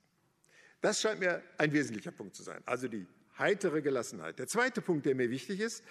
[0.81, 3.07] Das scheint mir ein wesentlicher Punkt zu sein, also die
[3.37, 4.39] heitere Gelassenheit.
[4.39, 5.81] Der zweite Punkt, der mir wichtig ist,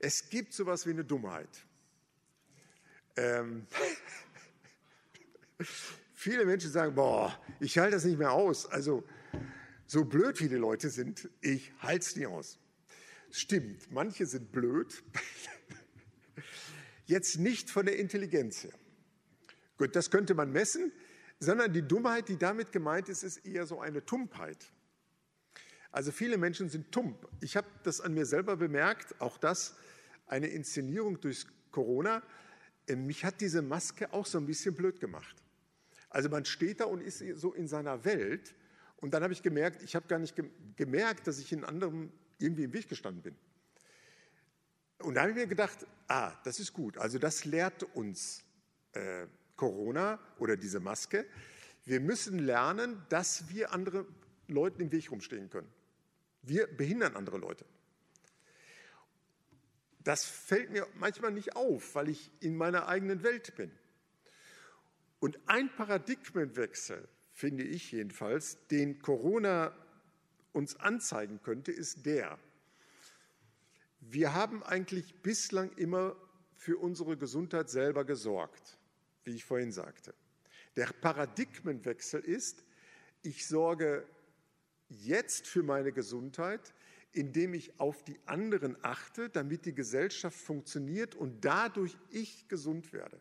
[0.00, 1.48] es gibt sowas wie eine Dummheit.
[3.16, 3.64] Ähm,
[6.14, 8.66] viele Menschen sagen, boah, ich halte das nicht mehr aus.
[8.66, 9.04] Also
[9.86, 12.58] so blöd wie die Leute sind, ich halte es nicht aus.
[13.30, 15.04] Stimmt, manche sind blöd,
[17.06, 18.72] Jetzt nicht von der Intelligenz her.
[19.76, 20.90] Gut, das könnte man messen,
[21.44, 24.72] sondern die Dummheit, die damit gemeint ist, ist eher so eine Tumpheit.
[25.90, 27.28] Also viele Menschen sind tump.
[27.40, 29.76] Ich habe das an mir selber bemerkt, auch das
[30.26, 32.22] eine Inszenierung durch Corona.
[32.88, 35.36] Äh, mich hat diese Maske auch so ein bisschen blöd gemacht.
[36.10, 38.54] Also man steht da und ist so in seiner Welt
[38.96, 40.34] und dann habe ich gemerkt, ich habe gar nicht
[40.76, 43.36] gemerkt, dass ich in anderem irgendwie im Weg gestanden bin.
[44.98, 46.98] Und da habe ich mir gedacht, ah, das ist gut.
[46.98, 48.44] Also das lehrt uns
[48.92, 51.26] äh, Corona oder diese Maske.
[51.84, 54.06] Wir müssen lernen, dass wir andere
[54.48, 55.70] Leuten im Weg rumstehen können.
[56.42, 57.64] Wir behindern andere Leute.
[60.02, 63.70] Das fällt mir manchmal nicht auf, weil ich in meiner eigenen Welt bin.
[65.18, 69.74] Und ein Paradigmenwechsel, finde ich jedenfalls, den Corona
[70.52, 72.38] uns anzeigen könnte, ist der,
[74.00, 76.14] wir haben eigentlich bislang immer
[76.54, 78.78] für unsere Gesundheit selber gesorgt,
[79.24, 80.14] wie ich vorhin sagte.
[80.76, 82.64] Der Paradigmenwechsel ist,
[83.22, 84.06] ich sorge
[84.88, 86.74] jetzt für meine Gesundheit,
[87.12, 93.20] indem ich auf die anderen achte, damit die Gesellschaft funktioniert und dadurch ich gesund werde.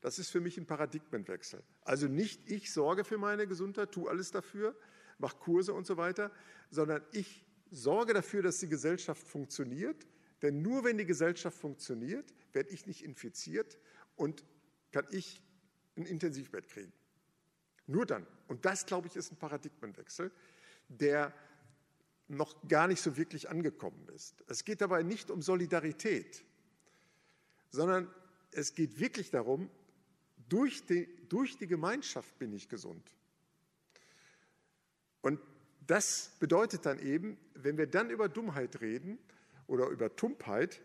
[0.00, 1.62] Das ist für mich ein Paradigmenwechsel.
[1.82, 4.76] Also nicht ich sorge für meine Gesundheit, tue alles dafür,
[5.18, 6.30] mache Kurse und so weiter,
[6.70, 10.06] sondern ich sorge dafür, dass die Gesellschaft funktioniert,
[10.42, 13.78] denn nur wenn die Gesellschaft funktioniert, werde ich nicht infiziert
[14.16, 14.44] und
[14.94, 15.42] kann ich
[15.96, 16.92] ein Intensivbett kriegen.
[17.88, 18.24] Nur dann.
[18.46, 20.30] Und das, glaube ich, ist ein Paradigmenwechsel,
[20.88, 21.34] der
[22.28, 24.44] noch gar nicht so wirklich angekommen ist.
[24.46, 26.44] Es geht dabei nicht um Solidarität,
[27.70, 28.08] sondern
[28.52, 29.68] es geht wirklich darum,
[30.48, 33.16] durch die, durch die Gemeinschaft bin ich gesund.
[35.22, 35.40] Und
[35.88, 39.18] das bedeutet dann eben, wenn wir dann über Dummheit reden
[39.66, 40.80] oder über Tumpheit,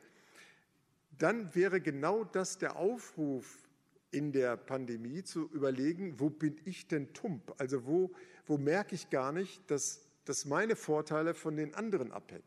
[1.11, 3.68] dann wäre genau das der Aufruf
[4.11, 7.53] in der Pandemie zu überlegen, wo bin ich denn tump?
[7.57, 8.11] Also wo,
[8.45, 12.43] wo merke ich gar nicht, dass, dass meine Vorteile von den anderen abhängen?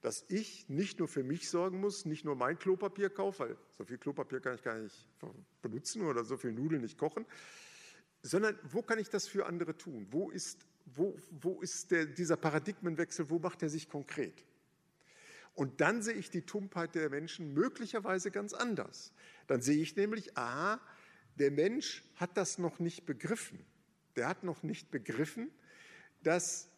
[0.00, 3.84] Dass ich nicht nur für mich sorgen muss, nicht nur mein Klopapier kaufe, weil so
[3.84, 5.08] viel Klopapier kann ich gar nicht
[5.62, 7.24] benutzen oder so viel Nudeln nicht kochen,
[8.22, 10.06] sondern wo kann ich das für andere tun?
[10.10, 14.44] Wo ist wo, wo ist der, dieser Paradigmenwechsel, wo macht er sich konkret?
[15.54, 19.12] Und dann sehe ich die Tumpheit der Menschen möglicherweise ganz anders.
[19.46, 20.80] Dann sehe ich nämlich, aha,
[21.36, 23.64] der Mensch hat das noch nicht begriffen.
[24.16, 25.50] Der hat noch nicht begriffen,
[26.22, 26.68] dass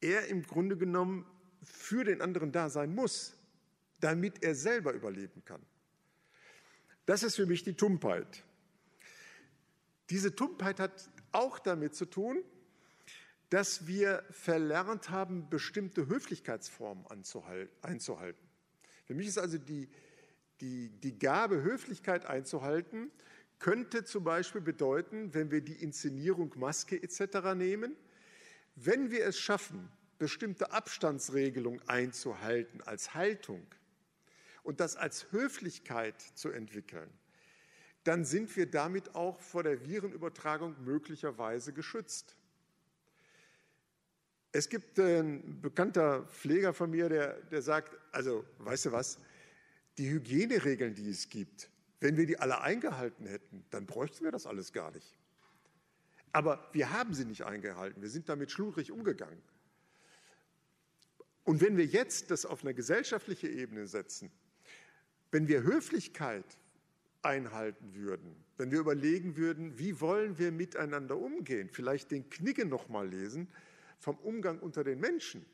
[0.00, 1.26] er im Grunde genommen
[1.62, 3.36] für den anderen da sein muss,
[4.00, 5.62] damit er selber überleben kann.
[7.06, 8.44] Das ist für mich die Tumpheit.
[10.10, 12.42] Diese Tumpheit hat auch damit zu tun,
[13.48, 17.06] dass wir verlernt haben, bestimmte Höflichkeitsformen
[17.82, 18.48] einzuhalten.
[19.04, 19.88] Für mich ist also die,
[20.62, 23.10] die, die Gabe, Höflichkeit einzuhalten,
[23.58, 27.54] könnte zum Beispiel bedeuten, wenn wir die Inszenierung Maske etc.
[27.54, 27.96] nehmen,
[28.76, 33.66] wenn wir es schaffen, bestimmte Abstandsregelungen einzuhalten als Haltung
[34.62, 37.10] und das als Höflichkeit zu entwickeln,
[38.04, 42.36] dann sind wir damit auch vor der Virenübertragung möglicherweise geschützt.
[44.52, 49.18] Es gibt ein bekannter Pfleger von mir, der, der sagt, also weißt du was,
[50.02, 54.48] die Hygieneregeln, die es gibt, wenn wir die alle eingehalten hätten, dann bräuchten wir das
[54.48, 55.16] alles gar nicht.
[56.32, 58.02] Aber wir haben sie nicht eingehalten.
[58.02, 59.40] Wir sind damit schludrig umgegangen.
[61.44, 64.32] Und wenn wir jetzt das auf eine gesellschaftliche Ebene setzen,
[65.30, 66.58] wenn wir Höflichkeit
[67.22, 73.08] einhalten würden, wenn wir überlegen würden, wie wollen wir miteinander umgehen, vielleicht den Knigge nochmal
[73.08, 73.46] lesen
[74.00, 75.46] vom Umgang unter den Menschen,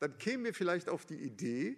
[0.00, 1.76] dann kämen wir vielleicht auf die Idee,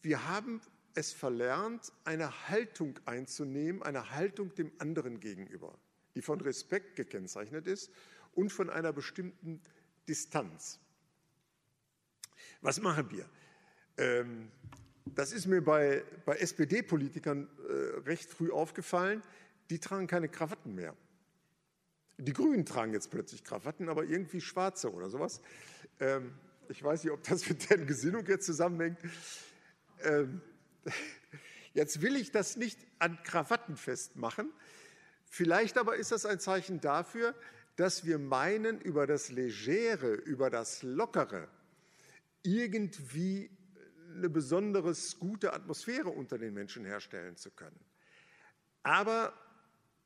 [0.00, 0.62] wir haben
[0.94, 5.76] es verlernt, eine Haltung einzunehmen, eine Haltung dem anderen gegenüber,
[6.14, 7.90] die von Respekt gekennzeichnet ist
[8.32, 9.60] und von einer bestimmten
[10.08, 10.78] Distanz.
[12.60, 13.28] Was machen wir?
[13.96, 14.50] Ähm,
[15.06, 17.72] das ist mir bei, bei SPD-Politikern äh,
[18.08, 19.22] recht früh aufgefallen.
[19.70, 20.96] Die tragen keine Krawatten mehr.
[22.16, 25.40] Die Grünen tragen jetzt plötzlich Krawatten, aber irgendwie schwarze oder sowas.
[26.00, 26.32] Ähm,
[26.68, 28.98] ich weiß nicht, ob das mit deren Gesinnung jetzt zusammenhängt.
[30.02, 30.40] Ähm,
[31.74, 34.52] jetzt will ich das nicht an Krawatten festmachen.
[35.26, 37.34] Vielleicht aber ist das ein Zeichen dafür,
[37.76, 41.48] dass wir meinen, über das Legere, über das Lockere
[42.42, 43.50] irgendwie
[44.14, 47.80] eine besonders gute Atmosphäre unter den Menschen herstellen zu können.
[48.82, 49.32] Aber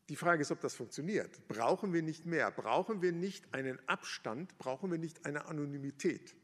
[0.08, 1.46] die Frage ist, ob das funktioniert.
[1.48, 2.50] Brauchen wir nicht mehr?
[2.50, 4.56] Brauchen wir nicht einen Abstand?
[4.56, 6.34] Brauchen wir nicht eine Anonymität?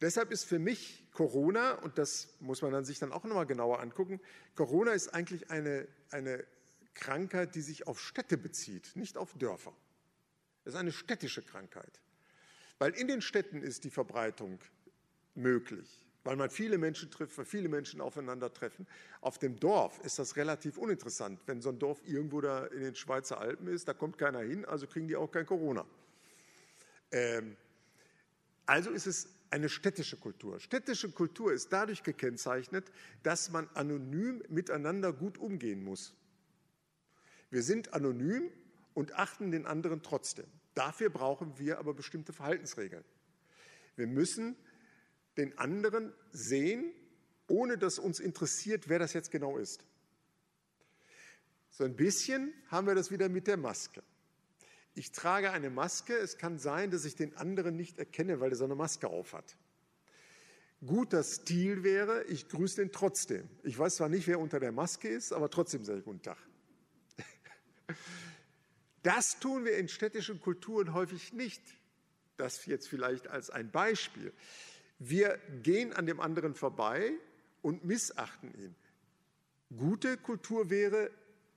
[0.00, 3.80] Deshalb ist für mich Corona, und das muss man dann sich dann auch nochmal genauer
[3.80, 4.22] angucken,
[4.54, 6.46] Corona ist eigentlich eine, eine
[6.94, 9.74] Krankheit, die sich auf Städte bezieht, nicht auf Dörfer.
[10.64, 12.00] Es ist eine städtische Krankheit.
[12.78, 14.60] Weil in den Städten ist die Verbreitung
[15.34, 18.86] möglich, weil man viele Menschen trifft, weil viele Menschen aufeinandertreffen.
[19.20, 21.38] Auf dem Dorf ist das relativ uninteressant.
[21.44, 24.64] Wenn so ein Dorf irgendwo da in den Schweizer Alpen ist, da kommt keiner hin,
[24.64, 25.84] also kriegen die auch kein Corona.
[27.12, 27.58] Ähm,
[28.64, 30.60] also ist es eine städtische Kultur.
[30.60, 32.90] Städtische Kultur ist dadurch gekennzeichnet,
[33.22, 36.14] dass man anonym miteinander gut umgehen muss.
[37.50, 38.50] Wir sind anonym
[38.94, 40.46] und achten den anderen trotzdem.
[40.74, 43.04] Dafür brauchen wir aber bestimmte Verhaltensregeln.
[43.96, 44.56] Wir müssen
[45.36, 46.92] den anderen sehen,
[47.48, 49.84] ohne dass uns interessiert, wer das jetzt genau ist.
[51.70, 54.02] So ein bisschen haben wir das wieder mit der Maske.
[54.94, 58.56] Ich trage eine Maske, es kann sein, dass ich den anderen nicht erkenne, weil er
[58.56, 59.56] so eine Maske aufhat.
[60.84, 63.48] Guter Stil wäre, ich grüße den trotzdem.
[63.62, 66.38] Ich weiß zwar nicht, wer unter der Maske ist, aber trotzdem sage ich Guten Tag.
[69.02, 71.62] Das tun wir in städtischen Kulturen häufig nicht.
[72.36, 74.30] Das jetzt vielleicht als ein Beispiel.
[74.98, 77.12] Wir gehen an dem anderen vorbei
[77.62, 78.74] und missachten ihn.
[79.74, 81.10] Gute Kultur wäre,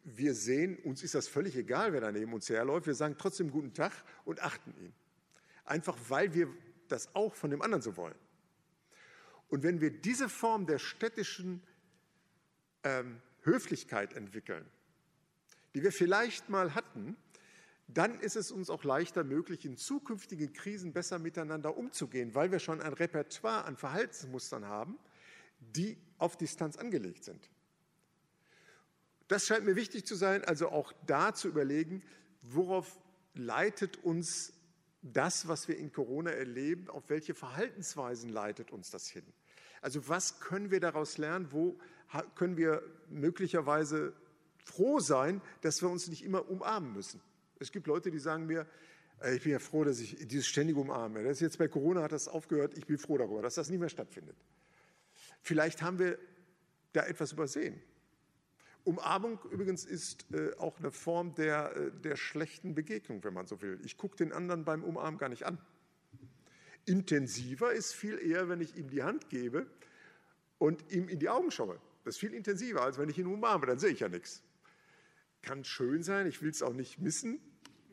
[0.04, 3.52] wir sehen, uns ist das völlig egal, wer da neben uns herläuft, wir sagen trotzdem
[3.52, 3.92] guten Tag
[4.26, 4.94] und achten ihn.
[5.66, 6.50] Einfach weil wir
[6.90, 8.16] das auch von dem anderen so wollen.
[9.48, 11.62] Und wenn wir diese Form der städtischen
[12.84, 14.66] ähm, Höflichkeit entwickeln,
[15.74, 17.16] die wir vielleicht mal hatten,
[17.88, 22.60] dann ist es uns auch leichter möglich, in zukünftigen Krisen besser miteinander umzugehen, weil wir
[22.60, 24.98] schon ein Repertoire an Verhaltensmustern haben,
[25.60, 27.50] die auf Distanz angelegt sind.
[29.28, 32.04] Das scheint mir wichtig zu sein, also auch da zu überlegen,
[32.42, 33.00] worauf
[33.34, 34.54] leitet uns
[35.02, 39.26] das, was wir in Corona erleben, auf welche Verhaltensweisen leitet uns das hin?
[39.82, 41.52] Also was können wir daraus lernen?
[41.52, 41.78] Wo
[42.36, 44.14] können wir möglicherweise
[44.64, 47.22] froh sein, dass wir uns nicht immer umarmen müssen?
[47.60, 48.68] Es gibt Leute, die sagen mir,
[49.34, 51.24] ich bin ja froh, dass ich dieses ständige Umarme.
[51.24, 52.78] Das ist jetzt bei Corona hat das aufgehört.
[52.78, 54.36] Ich bin froh darüber, dass das nicht mehr stattfindet.
[55.42, 56.18] Vielleicht haben wir
[56.92, 57.82] da etwas übersehen.
[58.84, 63.62] Umarmung übrigens ist äh, auch eine Form der, äh, der schlechten Begegnung, wenn man so
[63.62, 63.80] will.
[63.84, 65.58] Ich gucke den anderen beim Umarmen gar nicht an.
[66.86, 69.68] Intensiver ist viel eher, wenn ich ihm die Hand gebe
[70.58, 71.80] und ihm in die Augen schaue.
[72.04, 74.44] Das ist viel intensiver, als wenn ich ihn umarme, dann sehe ich ja nichts.
[75.42, 77.40] Kann schön sein, ich will es auch nicht missen,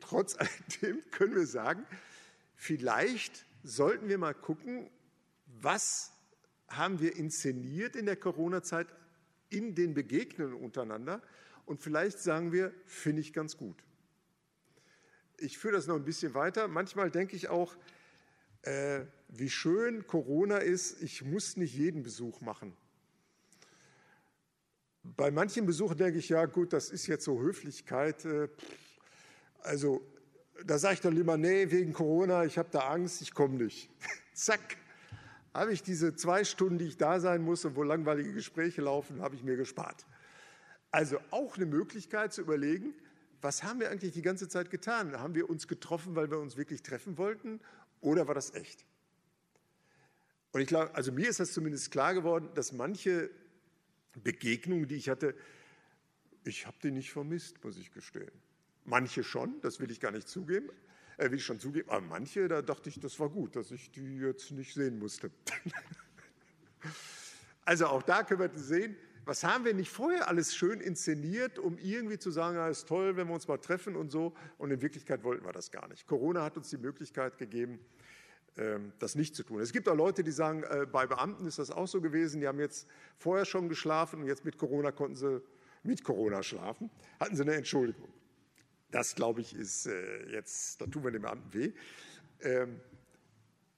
[0.01, 1.85] Trotz alledem können wir sagen,
[2.55, 4.89] vielleicht sollten wir mal gucken,
[5.45, 6.11] was
[6.67, 8.87] haben wir inszeniert in der Corona-Zeit
[9.51, 11.21] in den Begegnungen untereinander
[11.65, 13.83] und vielleicht sagen wir, finde ich ganz gut.
[15.37, 16.67] Ich führe das noch ein bisschen weiter.
[16.67, 17.75] Manchmal denke ich auch,
[18.63, 22.75] äh, wie schön Corona ist, ich muss nicht jeden Besuch machen.
[25.03, 28.23] Bei manchen Besuchen denke ich, ja gut, das ist jetzt so Höflichkeit.
[28.25, 28.49] Äh,
[29.61, 30.05] also
[30.65, 33.89] da sage ich dann lieber, nee, wegen Corona, ich habe da Angst, ich komme nicht.
[34.33, 34.77] Zack,
[35.53, 39.21] habe ich diese zwei Stunden, die ich da sein muss und wo langweilige Gespräche laufen,
[39.21, 40.05] habe ich mir gespart.
[40.91, 42.93] Also auch eine Möglichkeit zu überlegen,
[43.41, 45.17] was haben wir eigentlich die ganze Zeit getan?
[45.19, 47.59] Haben wir uns getroffen, weil wir uns wirklich treffen wollten
[47.99, 48.85] oder war das echt?
[50.51, 53.29] Und ich glaube, also mir ist das zumindest klar geworden, dass manche
[54.15, 55.35] Begegnungen, die ich hatte,
[56.43, 58.31] ich habe die nicht vermisst, muss ich gestehen.
[58.83, 60.69] Manche schon, das will ich gar nicht zugeben,
[61.17, 64.17] will ich schon zugeben, aber manche, da dachte ich, das war gut, dass ich die
[64.17, 65.31] jetzt nicht sehen musste.
[67.65, 68.95] also auch da können wir sehen,
[69.25, 73.15] was haben wir nicht vorher alles schön inszeniert, um irgendwie zu sagen, ja, ist toll,
[73.17, 74.33] wenn wir uns mal treffen und so.
[74.57, 76.07] Und in Wirklichkeit wollten wir das gar nicht.
[76.07, 77.79] Corona hat uns die Möglichkeit gegeben,
[78.57, 79.61] ähm, das nicht zu tun.
[79.61, 82.47] Es gibt auch Leute, die sagen, äh, bei Beamten ist das auch so gewesen, die
[82.47, 82.87] haben jetzt
[83.17, 85.41] vorher schon geschlafen und jetzt mit Corona konnten sie
[85.83, 86.89] mit Corona schlafen,
[87.19, 88.11] hatten sie eine Entschuldigung.
[88.91, 91.71] Das, glaube ich, ist äh, jetzt, da tun wir den Beamten weh.
[92.41, 92.79] Ähm,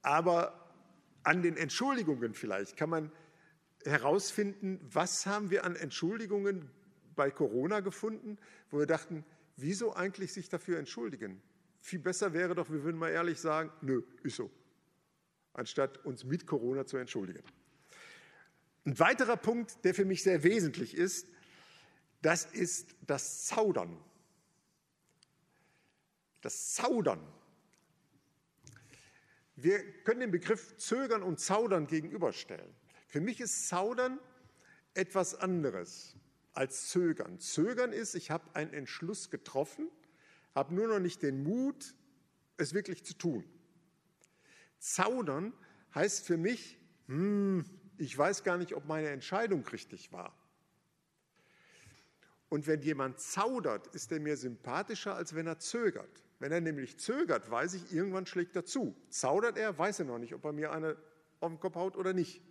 [0.01, 0.59] aber
[1.23, 3.11] an den Entschuldigungen vielleicht kann man
[3.85, 6.69] herausfinden, was haben wir an Entschuldigungen
[7.15, 8.37] bei Corona gefunden,
[8.71, 9.23] wo wir dachten,
[9.55, 11.41] wieso eigentlich sich dafür entschuldigen?
[11.79, 14.49] Viel besser wäre doch, wir würden mal ehrlich sagen, nö, ist so,
[15.53, 17.43] anstatt uns mit Corona zu entschuldigen.
[18.85, 21.27] Ein weiterer Punkt, der für mich sehr wesentlich ist,
[22.21, 23.97] das ist das Zaudern.
[26.43, 27.25] Das Zaudern.
[29.55, 32.75] Wir können den Begriff Zögern und Zaudern gegenüberstellen.
[33.07, 34.19] Für mich ist Zaudern
[34.93, 36.15] etwas anderes
[36.53, 37.39] als Zögern.
[37.39, 39.89] Zögern ist, ich habe einen Entschluss getroffen,
[40.53, 41.95] habe nur noch nicht den Mut,
[42.57, 43.45] es wirklich zu tun.
[44.79, 45.53] Zaudern
[45.95, 46.77] heißt für mich,
[47.07, 47.63] hm,
[47.97, 50.37] ich weiß gar nicht, ob meine Entscheidung richtig war.
[52.49, 56.23] Und wenn jemand zaudert, ist er mir sympathischer, als wenn er zögert.
[56.43, 58.97] Wenn er nämlich zögert, weiß ich, irgendwann schlägt er zu.
[59.07, 60.97] Zaudert er, weiß er noch nicht, ob er mir eine
[61.39, 62.41] auf den Kopf haut oder nicht.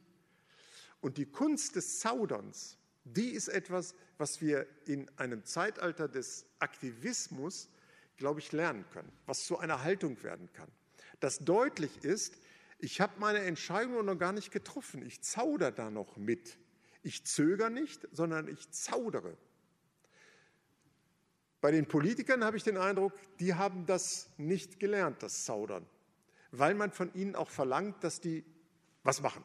[1.02, 7.68] Und die Kunst des Zauderns, die ist etwas, was wir in einem Zeitalter des Aktivismus,
[8.16, 10.72] glaube ich, lernen können, was zu einer Haltung werden kann.
[11.20, 12.38] Das deutlich ist,
[12.78, 16.56] ich habe meine Entscheidung noch gar nicht getroffen, ich zauder da noch mit.
[17.02, 19.36] Ich zögere nicht, sondern ich zaudere.
[21.62, 25.86] Bei den Politikern habe ich den Eindruck, die haben das nicht gelernt, das Zaudern,
[26.50, 28.44] weil man von ihnen auch verlangt, dass die
[29.04, 29.44] was machen.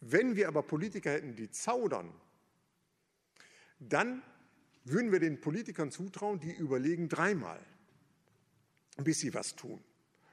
[0.00, 2.12] Wenn wir aber Politiker hätten, die zaudern,
[3.78, 4.22] dann
[4.84, 7.60] würden wir den Politikern zutrauen, die überlegen dreimal,
[8.96, 9.80] bis sie was tun.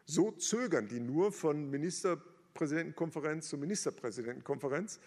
[0.06, 5.00] So zögern die nur von Ministerpräsidentenkonferenz zu Ministerpräsidentenkonferenz.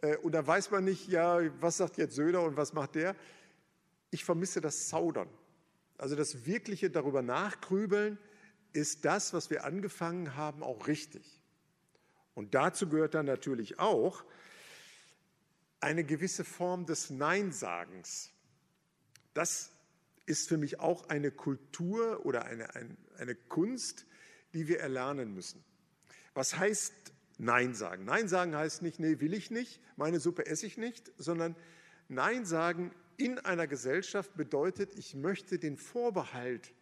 [0.00, 3.14] Äh, und da weiß man nicht, ja, was sagt jetzt Söder und was macht der.
[4.12, 5.28] Ich vermisse das Zaudern.
[5.96, 8.18] Also das wirkliche darüber nachgrübeln,
[8.74, 11.42] ist das, was wir angefangen haben, auch richtig?
[12.34, 14.24] Und dazu gehört dann natürlich auch
[15.80, 18.30] eine gewisse Form des Neinsagens.
[19.34, 19.72] Das
[20.26, 24.06] ist für mich auch eine Kultur oder eine, eine, eine Kunst,
[24.52, 25.64] die wir erlernen müssen.
[26.34, 26.92] Was heißt
[27.38, 28.04] Nein sagen?
[28.04, 31.56] Nein sagen heißt nicht, nee, will ich nicht, meine Suppe esse ich nicht, sondern
[32.08, 32.92] Nein sagen
[33.24, 36.72] in einer Gesellschaft bedeutet, ich möchte den Vorbehalt,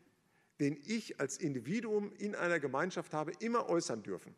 [0.61, 4.35] den ich als Individuum in einer Gemeinschaft habe, immer äußern dürfen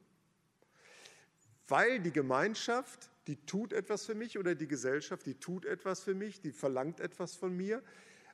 [1.72, 6.14] weil die Gemeinschaft, die tut etwas für mich oder die Gesellschaft, die tut etwas für
[6.14, 7.82] mich, die verlangt etwas von mir.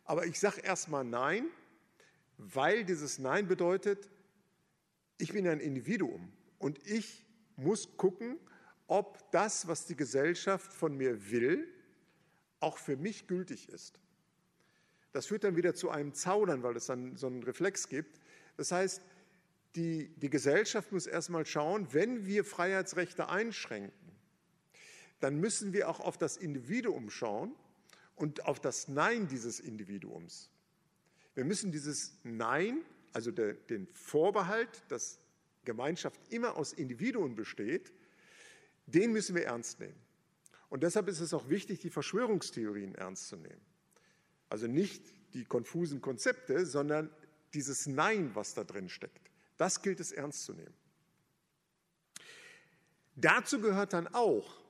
[0.05, 1.47] Aber ich sage erstmal Nein,
[2.37, 4.11] weil dieses Nein bedeutet,
[5.19, 8.39] ich bin ein Individuum und ich muss gucken,
[8.89, 11.69] ob das, was die Gesellschaft von mir will,
[12.61, 14.01] auch für mich gültig ist.
[15.13, 18.21] Das führt dann wieder zu einem Zaudern, weil es dann so einen Reflex gibt.
[18.57, 19.03] Das heißt,
[19.75, 24.13] die, die Gesellschaft muss erstmal schauen, wenn wir Freiheitsrechte einschränken,
[25.21, 27.55] dann müssen wir auch auf das Individuum schauen
[28.15, 30.51] und auf das Nein dieses Individuums.
[31.35, 32.83] Wir müssen dieses Nein,
[33.13, 35.21] also der, den Vorbehalt, dass
[35.65, 37.93] Gemeinschaft immer aus Individuen besteht,
[38.87, 40.08] den müssen wir ernst nehmen.
[40.69, 43.61] Und deshalb ist es auch wichtig, die Verschwörungstheorien ernst zu nehmen.
[44.49, 45.03] Also nicht
[45.35, 47.11] die konfusen Konzepte, sondern
[47.55, 49.31] dieses Nein, was da drin steckt.
[49.57, 50.75] Das gilt es ernst zu nehmen.
[53.17, 54.61] Dazu gehört dann auch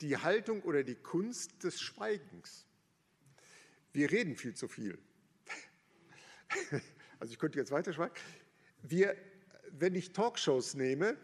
[0.00, 2.66] die Haltung oder die Kunst des Schweigens.
[3.92, 4.98] Wir reden viel zu viel.
[7.20, 8.14] Also ich könnte jetzt weiter schweigen.
[8.80, 9.14] Wir,
[9.72, 11.18] wenn ich Talkshows nehme,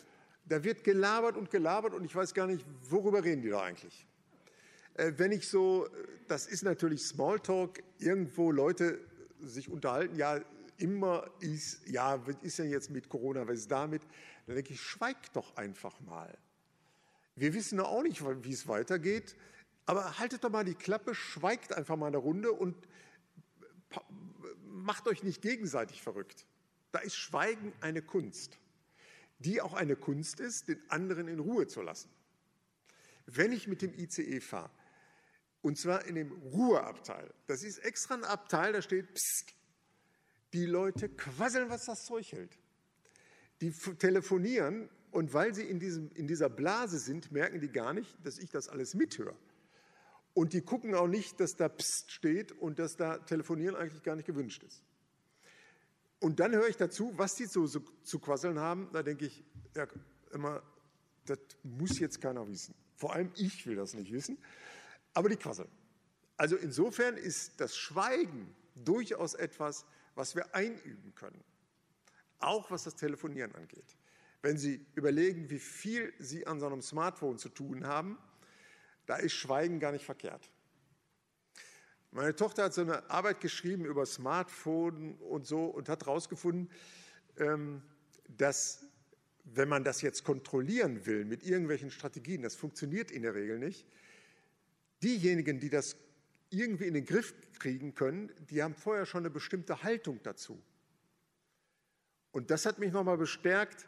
[0.49, 4.07] da wird gelabert und gelabert und ich weiß gar nicht, worüber reden die da eigentlich.
[4.95, 5.89] Äh, wenn ich so,
[6.29, 9.01] das ist natürlich Smalltalk, irgendwo Leute
[9.41, 10.41] sich unterhalten, ja,
[10.79, 14.03] immer ist, ja, was ist denn jetzt mit Corona, was ist damit?
[14.47, 16.37] Dann denke ich, schweig doch einfach mal.
[17.35, 19.37] Wir wissen auch nicht, wie es weitergeht,
[19.85, 22.77] aber haltet doch mal die Klappe, schweigt einfach mal eine Runde und
[24.65, 26.47] macht euch nicht gegenseitig verrückt.
[26.93, 28.59] Da ist Schweigen eine Kunst,
[29.39, 32.11] die auch eine Kunst ist, den anderen in Ruhe zu lassen.
[33.27, 34.71] Wenn ich mit dem ICE fahre,
[35.63, 37.35] Und zwar in dem Ruheabteil.
[37.49, 39.53] Das ist extra ein Abteil, da steht, Psst,
[40.53, 42.57] die Leute quasseln, was das Zeug hält.
[43.61, 48.17] Die telefonieren und weil sie in, diesem, in dieser Blase sind, merken die gar nicht,
[48.25, 49.35] dass ich das alles mithöre.
[50.35, 54.15] Und die gucken auch nicht, dass da Psst steht und dass da Telefonieren eigentlich gar
[54.15, 54.85] nicht gewünscht ist.
[56.21, 58.89] Und dann höre ich dazu, was die so, so zu quasseln haben.
[58.93, 59.45] Da denke ich,
[59.75, 59.87] ja,
[60.33, 60.63] immer,
[61.27, 62.75] das muss jetzt keiner wissen.
[62.95, 64.39] Vor allem ich will das nicht wissen.
[65.13, 65.69] Aber die quasseln.
[66.37, 71.43] Also insofern ist das Schweigen durchaus etwas, was wir einüben können.
[72.39, 73.97] Auch was das Telefonieren angeht.
[74.43, 78.19] Wenn Sie überlegen, wie viel Sie an so einem Smartphone zu tun haben,
[79.07, 80.51] da ist Schweigen gar nicht verkehrt.
[82.11, 86.71] Meine Tochter hat so eine Arbeit geschrieben über Smartphone und so und hat herausgefunden,
[87.39, 87.83] ähm,
[88.37, 88.87] dass
[89.45, 93.87] wenn man das jetzt kontrollieren will mit irgendwelchen Strategien, das funktioniert in der Regel nicht,
[95.03, 95.97] diejenigen, die das
[96.51, 100.61] irgendwie in den Griff kriegen können, die haben vorher schon eine bestimmte Haltung dazu.
[102.33, 103.87] Und das hat mich nochmal bestärkt,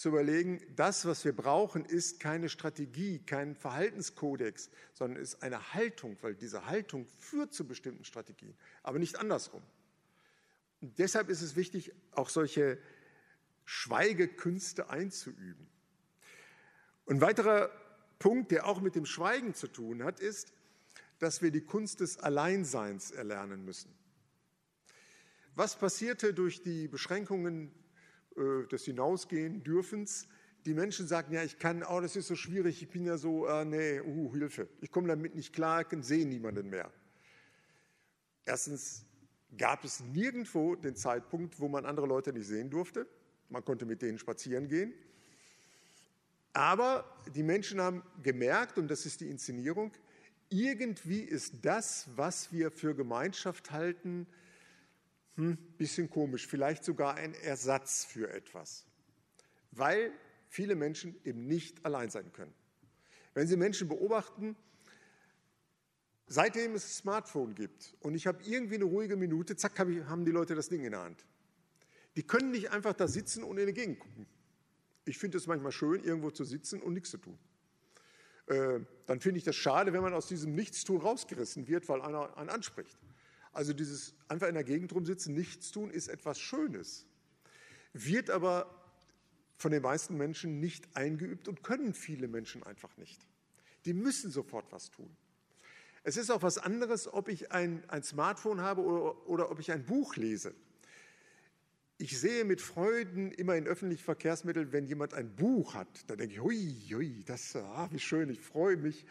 [0.00, 6.16] zu überlegen, das, was wir brauchen, ist keine Strategie, kein Verhaltenskodex, sondern ist eine Haltung,
[6.22, 9.62] weil diese Haltung führt zu bestimmten Strategien, aber nicht andersrum.
[10.80, 12.78] Und deshalb ist es wichtig, auch solche
[13.66, 15.68] Schweigekünste einzuüben.
[17.06, 17.70] Ein weiterer
[18.18, 20.54] Punkt, der auch mit dem Schweigen zu tun hat, ist,
[21.18, 23.94] dass wir die Kunst des Alleinseins erlernen müssen.
[25.54, 27.70] Was passierte durch die Beschränkungen
[28.36, 30.28] äh, des Hinausgehen dürfens.
[30.66, 33.46] Die Menschen sagen, ja, ich kann, oh, das ist so schwierig, ich bin ja so,
[33.46, 36.92] äh, nee, uh, Hilfe, ich komme damit nicht klar, ich sehe niemanden mehr.
[38.44, 39.06] Erstens
[39.56, 43.06] gab es nirgendwo den Zeitpunkt, wo man andere Leute nicht sehen durfte.
[43.48, 44.92] Man konnte mit denen spazieren gehen.
[46.52, 47.04] Aber
[47.34, 49.92] die Menschen haben gemerkt, und das ist die Inszenierung,
[50.48, 54.26] irgendwie ist das, was wir für Gemeinschaft halten,
[55.36, 58.86] hm, bisschen komisch, vielleicht sogar ein Ersatz für etwas,
[59.70, 60.12] weil
[60.48, 62.54] viele Menschen eben nicht allein sein können.
[63.34, 64.56] Wenn Sie Menschen beobachten,
[66.26, 70.54] seitdem es Smartphone gibt und ich habe irgendwie eine ruhige Minute, zack, haben die Leute
[70.54, 71.24] das Ding in der Hand.
[72.16, 74.26] Die können nicht einfach da sitzen und in die Gegend gucken.
[75.04, 77.38] Ich finde es manchmal schön, irgendwo zu sitzen und nichts zu tun.
[78.46, 82.36] Äh, dann finde ich das schade, wenn man aus diesem Nichtstun rausgerissen wird, weil einer
[82.36, 82.98] einen anspricht.
[83.52, 87.06] Also dieses einfach in der Gegend rumsitzen, nichts tun, ist etwas Schönes,
[87.92, 88.74] wird aber
[89.56, 93.20] von den meisten Menschen nicht eingeübt und können viele Menschen einfach nicht.
[93.84, 95.14] Die müssen sofort was tun.
[96.02, 99.70] Es ist auch was anderes, ob ich ein, ein Smartphone habe oder, oder ob ich
[99.70, 100.54] ein Buch lese.
[101.98, 106.34] Ich sehe mit Freuden immer in öffentlichen Verkehrsmitteln, wenn jemand ein Buch hat, da denke
[106.34, 109.04] ich, hui, hui, das, ah, wie schön, ich freue mich,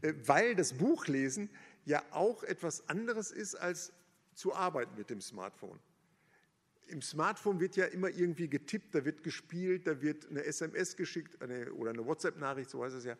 [0.00, 1.48] äh, weil das Buchlesen
[1.84, 3.92] ja auch etwas anderes ist, als
[4.34, 5.78] zu arbeiten mit dem Smartphone.
[6.88, 11.40] Im Smartphone wird ja immer irgendwie getippt, da wird gespielt, da wird eine SMS geschickt
[11.40, 13.16] eine, oder eine WhatsApp-Nachricht, so heißt es ja.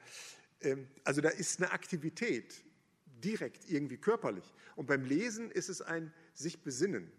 [0.60, 2.64] Ähm, also da ist eine Aktivität,
[3.06, 4.44] direkt irgendwie körperlich.
[4.76, 7.10] Und beim Lesen ist es ein sich besinnen.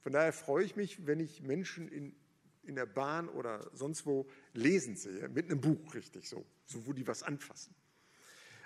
[0.00, 2.14] Von daher freue ich mich, wenn ich Menschen in,
[2.62, 6.92] in der Bahn oder sonst wo lesen sehe, mit einem Buch richtig so, so wo
[6.92, 7.74] die was anfassen.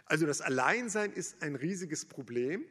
[0.06, 2.64] Also das Alleinsein ist ein riesiges Problem.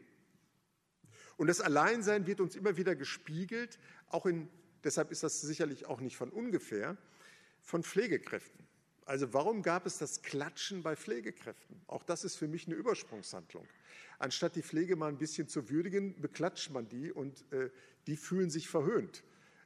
[1.37, 3.77] Und das Alleinsein wird uns immer wieder gespiegelt,
[4.07, 4.47] auch in,
[4.83, 6.97] deshalb ist das sicherlich auch nicht von ungefähr,
[7.61, 8.65] von Pflegekräften.
[9.05, 11.79] Also warum gab es das Klatschen bei Pflegekräften?
[11.87, 13.67] Auch das ist für mich eine Übersprungshandlung.
[14.17, 17.69] Anstatt die Pflege mal ein bisschen zu würdigen, beklatscht man die und äh,
[18.07, 19.23] die fühlen sich verhöhnt,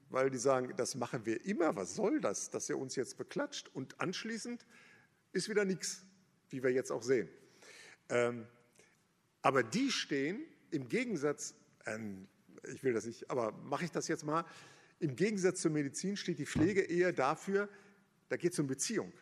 [0.10, 3.70] weil die sagen, das machen wir immer, was soll das, dass ihr uns jetzt beklatscht?
[3.74, 4.66] Und anschließend
[5.34, 6.04] ist wieder nichts,
[6.50, 7.30] wie wir jetzt auch sehen.
[8.10, 8.46] Ähm,
[9.42, 10.42] aber die stehen
[10.72, 11.56] im Gegensatz,
[11.86, 12.28] ähm,
[12.74, 14.46] ich will das nicht, aber mache ich das jetzt mal,
[15.00, 17.70] im Gegensatz zur Medizin steht die Pflege eher dafür,
[18.28, 19.14] da geht es um Beziehung.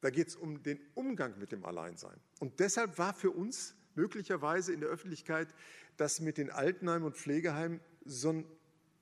[0.00, 2.18] Da geht es um den Umgang mit dem Alleinsein.
[2.38, 5.48] Und deshalb war für uns möglicherweise in der Öffentlichkeit
[5.96, 8.44] das mit den Altenheimen und Pflegeheimen so ein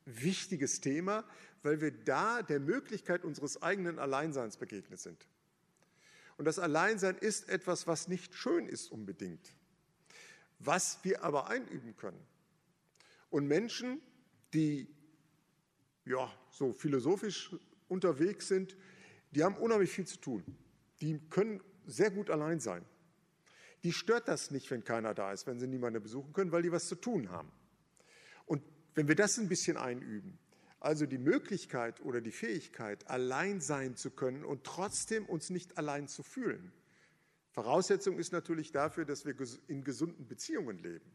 [0.04, 1.24] wichtiges Thema,
[1.62, 5.26] weil wir da der Möglichkeit unseres eigenen Alleinseins begegnet sind.
[6.36, 9.54] Und das Alleinsein ist etwas, was nicht schön ist unbedingt,
[10.58, 12.20] was wir aber einüben können.
[13.30, 14.00] Und Menschen,
[14.52, 14.88] die
[16.04, 17.54] ja, so philosophisch
[17.88, 18.76] unterwegs sind,
[19.30, 20.44] die haben unheimlich viel zu tun.
[21.00, 22.84] Die können sehr gut allein sein.
[23.82, 26.72] Die stört das nicht, wenn keiner da ist, wenn sie niemanden besuchen können, weil die
[26.72, 27.52] was zu tun haben.
[28.46, 28.62] Und
[28.94, 30.38] wenn wir das ein bisschen einüben,
[30.84, 36.08] also die Möglichkeit oder die Fähigkeit, allein sein zu können und trotzdem uns nicht allein
[36.08, 36.72] zu fühlen.
[37.52, 39.34] Voraussetzung ist natürlich dafür, dass wir
[39.68, 41.10] in gesunden Beziehungen leben.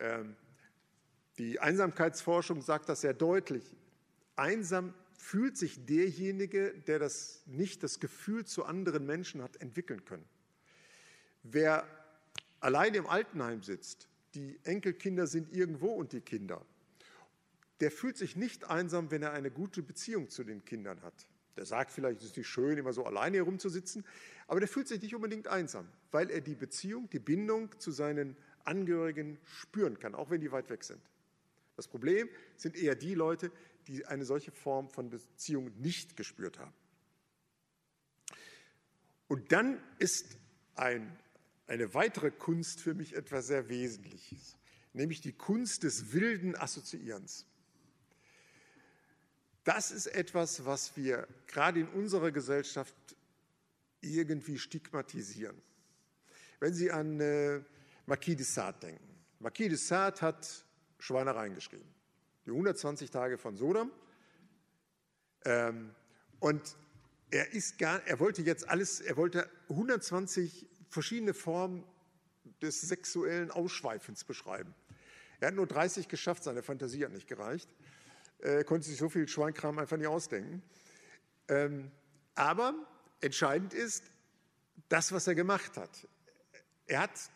[0.00, 0.36] Ähm,
[1.38, 3.76] die Einsamkeitsforschung sagt das sehr deutlich.
[4.34, 10.28] Einsam fühlt sich derjenige, der das nicht das Gefühl zu anderen Menschen hat entwickeln können.
[11.44, 11.86] Wer
[12.60, 16.64] allein im Altenheim sitzt, die Enkelkinder sind irgendwo und die Kinder,
[17.80, 21.14] der fühlt sich nicht einsam, wenn er eine gute Beziehung zu den Kindern hat.
[21.56, 24.04] Der sagt vielleicht, es ist nicht schön, immer so alleine herumzusitzen,
[24.46, 28.36] aber der fühlt sich nicht unbedingt einsam, weil er die Beziehung, die Bindung zu seinen
[28.64, 31.00] Angehörigen spüren kann, auch wenn die weit weg sind.
[31.76, 33.50] Das Problem sind eher die Leute,
[33.86, 36.74] die eine solche Form von Beziehung nicht gespürt haben.
[39.28, 40.36] Und dann ist
[40.74, 41.16] ein,
[41.66, 44.56] eine weitere Kunst für mich etwas sehr Wesentliches,
[44.92, 47.46] nämlich die Kunst des wilden Assoziierens.
[49.68, 52.94] Das ist etwas, was wir gerade in unserer Gesellschaft
[54.00, 55.60] irgendwie stigmatisieren.
[56.58, 57.60] Wenn Sie an äh,
[58.06, 59.06] Marquis de Sade denken.
[59.40, 60.64] Marquis de Sade hat
[60.98, 61.84] Schweinereien geschrieben.
[62.46, 63.90] Die 120 Tage von Sodom.
[65.44, 65.94] Ähm,
[66.40, 66.74] und
[67.30, 71.84] er, ist gar, er wollte jetzt alles, er wollte 120 verschiedene Formen
[72.62, 74.74] des sexuellen Ausschweifens beschreiben.
[75.40, 77.68] Er hat nur 30 geschafft, seine Fantasie hat nicht gereicht.
[78.38, 80.62] Er konnte sich so viel Schweinkram einfach nicht ausdenken.
[81.48, 81.90] Ähm,
[82.34, 82.74] aber
[83.20, 84.04] entscheidend ist
[84.88, 86.06] das, was er gemacht hat.
[86.86, 87.30] Er hat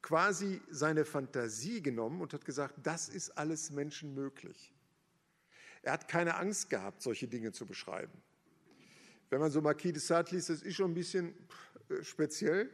[0.00, 4.72] quasi seine Fantasie genommen und hat gesagt, das ist alles Menschen möglich.
[5.82, 8.12] Er hat keine Angst gehabt, solche Dinge zu beschreiben.
[9.30, 11.34] Wenn man so Marquis de Sade liest, das ist schon ein bisschen
[11.88, 12.70] äh, speziell,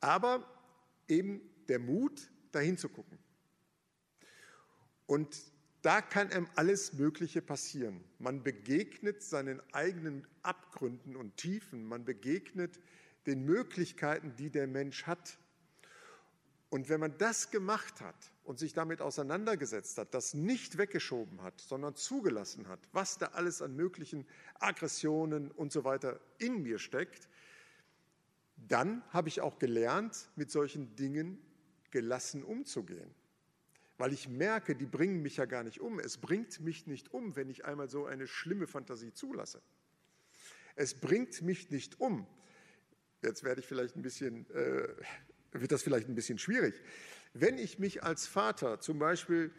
[0.00, 0.46] aber
[1.08, 3.18] eben der Mut, dahin zu gucken.
[5.06, 5.49] Und
[5.82, 8.04] da kann einem alles Mögliche passieren.
[8.18, 12.78] Man begegnet seinen eigenen Abgründen und Tiefen, man begegnet
[13.26, 15.38] den Möglichkeiten, die der Mensch hat.
[16.68, 18.14] Und wenn man das gemacht hat
[18.44, 23.60] und sich damit auseinandergesetzt hat, das nicht weggeschoben hat, sondern zugelassen hat, was da alles
[23.60, 24.26] an möglichen
[24.60, 27.28] Aggressionen und so weiter in mir steckt,
[28.56, 31.40] dann habe ich auch gelernt, mit solchen Dingen
[31.90, 33.14] gelassen umzugehen
[34.00, 36.00] weil ich merke, die bringen mich ja gar nicht um.
[36.00, 39.60] Es bringt mich nicht um, wenn ich einmal so eine schlimme Fantasie zulasse.
[40.74, 42.26] Es bringt mich nicht um.
[43.22, 44.88] Jetzt werde ich vielleicht ein bisschen, äh,
[45.52, 46.74] wird das vielleicht ein bisschen schwierig.
[47.34, 49.52] Wenn ich mich als Vater zum Beispiel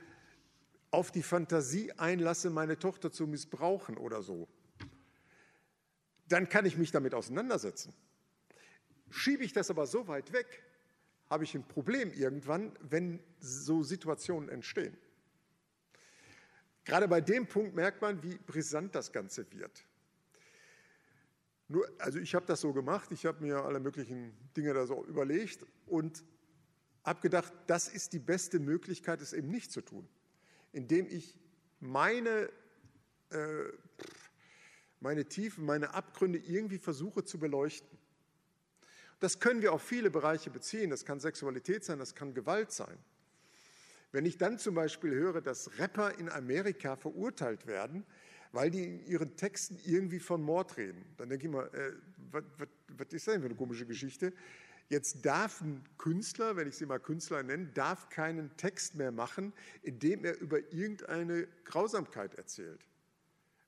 [0.90, 4.48] auf die Fantasie einlasse, meine Tochter zu missbrauchen oder so,
[6.28, 7.94] dann kann ich mich damit auseinandersetzen.
[9.12, 10.64] Schiebe ich das aber so weit weg,
[11.32, 14.98] habe ich ein Problem irgendwann, wenn so Situationen entstehen.
[16.84, 19.86] Gerade bei dem Punkt merkt man, wie brisant das Ganze wird.
[21.70, 25.06] Nur, also ich habe das so gemacht, ich habe mir alle möglichen Dinge da so
[25.06, 26.22] überlegt und
[27.06, 30.06] habe gedacht, das ist die beste Möglichkeit, es eben nicht zu tun,
[30.74, 31.40] indem ich
[31.80, 32.50] meine,
[33.30, 33.64] äh,
[35.00, 38.01] meine Tiefen, meine Abgründe irgendwie versuche zu beleuchten.
[39.22, 40.90] Das können wir auf viele Bereiche beziehen.
[40.90, 42.98] Das kann Sexualität sein, das kann Gewalt sein.
[44.12, 48.04] Wenn ich dann zum Beispiel höre, dass Rapper in Amerika verurteilt werden,
[48.52, 51.94] weil die in ihren Texten irgendwie von Mord reden, dann denke ich mal, äh,
[52.32, 52.44] was,
[53.14, 54.34] ist das denn für eine komische Geschichte?
[54.90, 59.54] Jetzt darf ein Künstler, wenn ich sie mal Künstler nenne, darf keinen Text mehr machen,
[59.84, 62.82] in dem er über irgendeine Grausamkeit erzählt.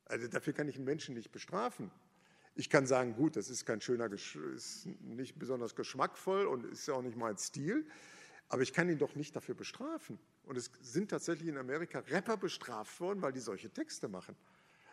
[0.05, 1.91] Also dafür kann ich einen Menschen nicht bestrafen.
[2.55, 6.93] Ich kann sagen, gut, das ist kein schöner, ist nicht besonders geschmackvoll und ist ja
[6.93, 7.85] auch nicht mein Stil,
[8.47, 10.19] aber ich kann ihn doch nicht dafür bestrafen.
[10.43, 14.35] Und es sind tatsächlich in Amerika Rapper bestraft worden, weil die solche Texte machen.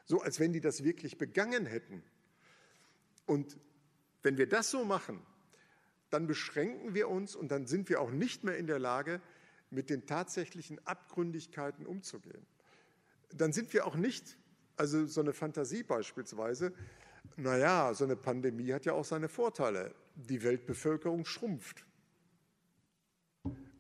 [0.07, 2.03] So als wenn die das wirklich begangen hätten.
[3.27, 3.59] Und
[4.23, 5.21] wenn wir das so machen,
[6.09, 9.21] dann beschränken wir uns und dann sind wir auch nicht mehr in der Lage,
[9.71, 12.45] mit den tatsächlichen Abgründigkeiten umzugehen.
[13.33, 14.37] Dann sind wir auch nicht,
[14.77, 16.73] also so eine Fantasie beispielsweise,
[17.37, 19.95] naja, so eine Pandemie hat ja auch seine Vorteile.
[20.15, 21.85] Die Weltbevölkerung schrumpft.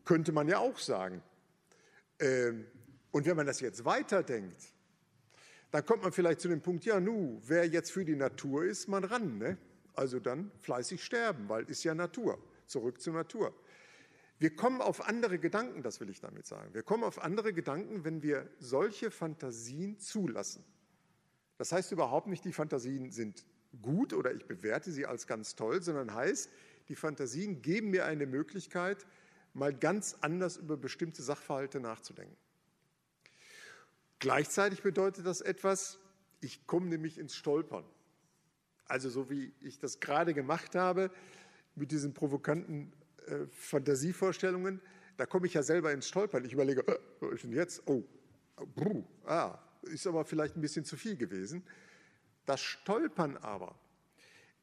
[0.04, 1.22] Könnte man ja auch sagen.
[2.18, 2.66] Ähm,
[3.10, 4.72] und wenn man das jetzt weiterdenkt,
[5.70, 8.88] dann kommt man vielleicht zu dem Punkt, ja nu, wer jetzt für die Natur ist,
[8.88, 9.38] man ran.
[9.38, 9.56] Ne?
[9.94, 12.38] Also dann fleißig sterben, weil ist ja Natur.
[12.66, 13.54] Zurück zur Natur.
[14.38, 16.72] Wir kommen auf andere Gedanken, das will ich damit sagen.
[16.72, 20.64] Wir kommen auf andere Gedanken, wenn wir solche Fantasien zulassen.
[21.60, 23.44] Das heißt überhaupt nicht, die Fantasien sind
[23.82, 26.48] gut oder ich bewerte sie als ganz toll, sondern heißt,
[26.88, 29.06] die Fantasien geben mir eine Möglichkeit,
[29.52, 32.34] mal ganz anders über bestimmte Sachverhalte nachzudenken.
[34.20, 35.98] Gleichzeitig bedeutet das etwas,
[36.40, 37.84] ich komme nämlich ins Stolpern.
[38.86, 41.10] Also so wie ich das gerade gemacht habe,
[41.74, 42.90] mit diesen provokanten
[43.26, 44.80] äh, Fantasievorstellungen,
[45.18, 46.42] da komme ich ja selber ins Stolpern.
[46.46, 47.82] Ich überlege, äh, was ist denn jetzt?
[47.84, 48.02] Oh,
[48.74, 51.64] bruh, ah, ist aber vielleicht ein bisschen zu viel gewesen.
[52.46, 53.78] Das Stolpern aber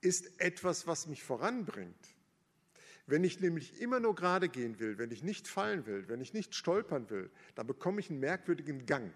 [0.01, 2.15] ist etwas, was mich voranbringt.
[3.05, 6.33] Wenn ich nämlich immer nur gerade gehen will, wenn ich nicht fallen will, wenn ich
[6.33, 9.13] nicht stolpern will, dann bekomme ich einen merkwürdigen Gang.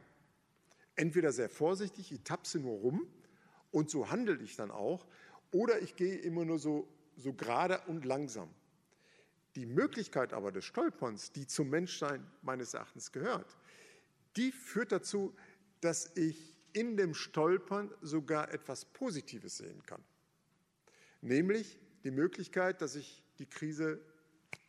[0.95, 3.08] Entweder sehr vorsichtig, ich tapse nur rum
[3.72, 5.06] und so handle ich dann auch,
[5.52, 6.88] oder ich gehe immer nur so,
[7.18, 8.49] so gerade und langsam.
[9.56, 13.58] Die Möglichkeit aber des Stolperns, die zum Menschsein meines Erachtens gehört,
[14.38, 15.36] die führt dazu,
[15.82, 20.04] dass ich in dem Stolpern sogar etwas Positives sehen kann.
[21.22, 24.00] Nämlich die Möglichkeit, dass ich die Krise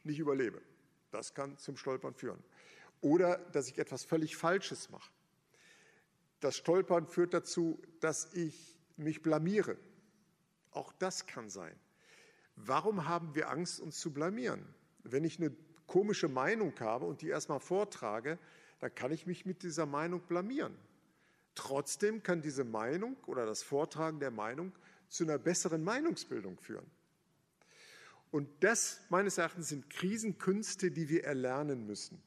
[0.05, 0.61] nicht überlebe.
[1.11, 2.43] Das kann zum Stolpern führen.
[3.01, 5.11] Oder dass ich etwas völlig Falsches mache.
[6.41, 9.77] Das Stolpern führt dazu, dass ich mich blamiere.
[10.73, 11.75] Auch das kann sein.
[12.57, 14.65] Warum haben wir Angst, uns zu blamieren?
[15.05, 15.55] Wenn ich eine
[15.87, 18.39] komische Meinung habe und die erstmal vortrage,
[18.81, 20.77] dann kann ich mich mit dieser Meinung blamieren.
[21.55, 24.72] Trotzdem kann diese Meinung oder das Vortragen der Meinung
[25.09, 26.90] zu einer besseren Meinungsbildung führen.
[28.30, 32.22] Und das, meines Erachtens, sind Krisenkünste, die wir erlernen müssen,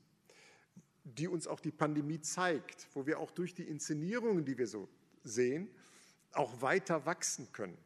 [1.04, 4.88] die uns auch die Pandemie zeigt, wo wir auch durch die Inszenierungen, die wir so
[5.24, 5.68] sehen,
[6.32, 7.78] auch weiter wachsen können.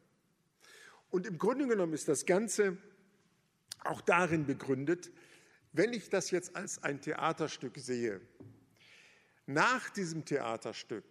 [1.10, 2.76] Und im Grunde genommen ist das Ganze
[3.84, 5.10] auch darin begründet,
[5.72, 8.20] wenn ich das jetzt als ein Theaterstück sehe,
[9.46, 11.04] nach diesem Theaterstück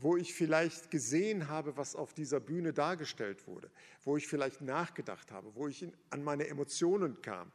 [0.00, 3.70] wo ich vielleicht gesehen habe, was auf dieser Bühne dargestellt wurde,
[4.02, 7.52] wo ich vielleicht nachgedacht habe, wo ich an meine Emotionen kam.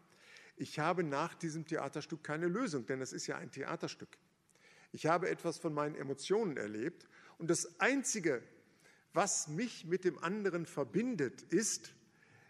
[0.55, 4.17] Ich habe nach diesem Theaterstück keine Lösung, denn es ist ja ein Theaterstück.
[4.93, 8.41] Ich habe etwas von meinen Emotionen erlebt und das Einzige,
[9.13, 11.93] was mich mit dem anderen verbindet, ist,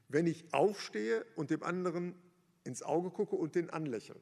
[0.08, 2.14] wenn ich aufstehe und dem anderen
[2.64, 4.16] ins Auge gucke und den anlächle.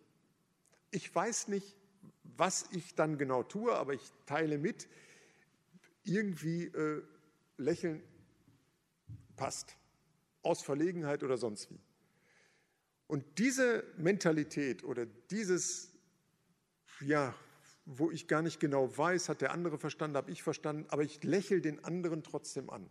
[0.91, 1.75] Ich weiß nicht,
[2.23, 4.87] was ich dann genau tue, aber ich teile mit,
[6.07, 7.03] irgendwie äh,
[7.57, 8.01] lächeln
[9.35, 9.75] passt,
[10.41, 11.79] aus Verlegenheit oder sonst wie.
[13.07, 15.93] Und diese Mentalität oder dieses,
[16.99, 17.33] ja,
[17.85, 21.23] wo ich gar nicht genau weiß, hat der andere verstanden, habe ich verstanden, aber ich
[21.23, 22.89] lächle den anderen trotzdem an.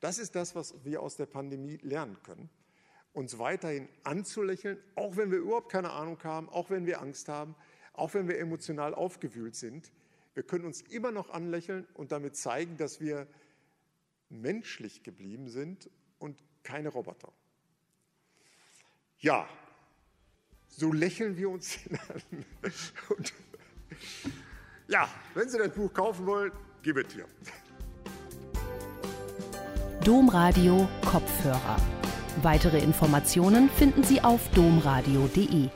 [0.00, 2.48] Das ist das, was wir aus der Pandemie lernen können.
[3.12, 7.56] Uns weiterhin anzulächeln, auch wenn wir überhaupt keine Ahnung haben, auch wenn wir Angst haben,
[7.94, 9.90] auch wenn wir emotional aufgewühlt sind.
[10.34, 13.26] Wir können uns immer noch anlächeln und damit zeigen, dass wir
[14.28, 17.32] menschlich geblieben sind und keine Roboter.
[19.18, 19.48] Ja,
[20.68, 22.44] so lächeln wir uns an.
[23.08, 23.32] Und
[24.86, 26.52] ja, wenn Sie das Buch kaufen wollen,
[26.82, 27.26] gib es hier.
[30.04, 31.76] Domradio Kopfhörer.
[32.42, 35.70] Weitere Informationen finden Sie auf domradio.de.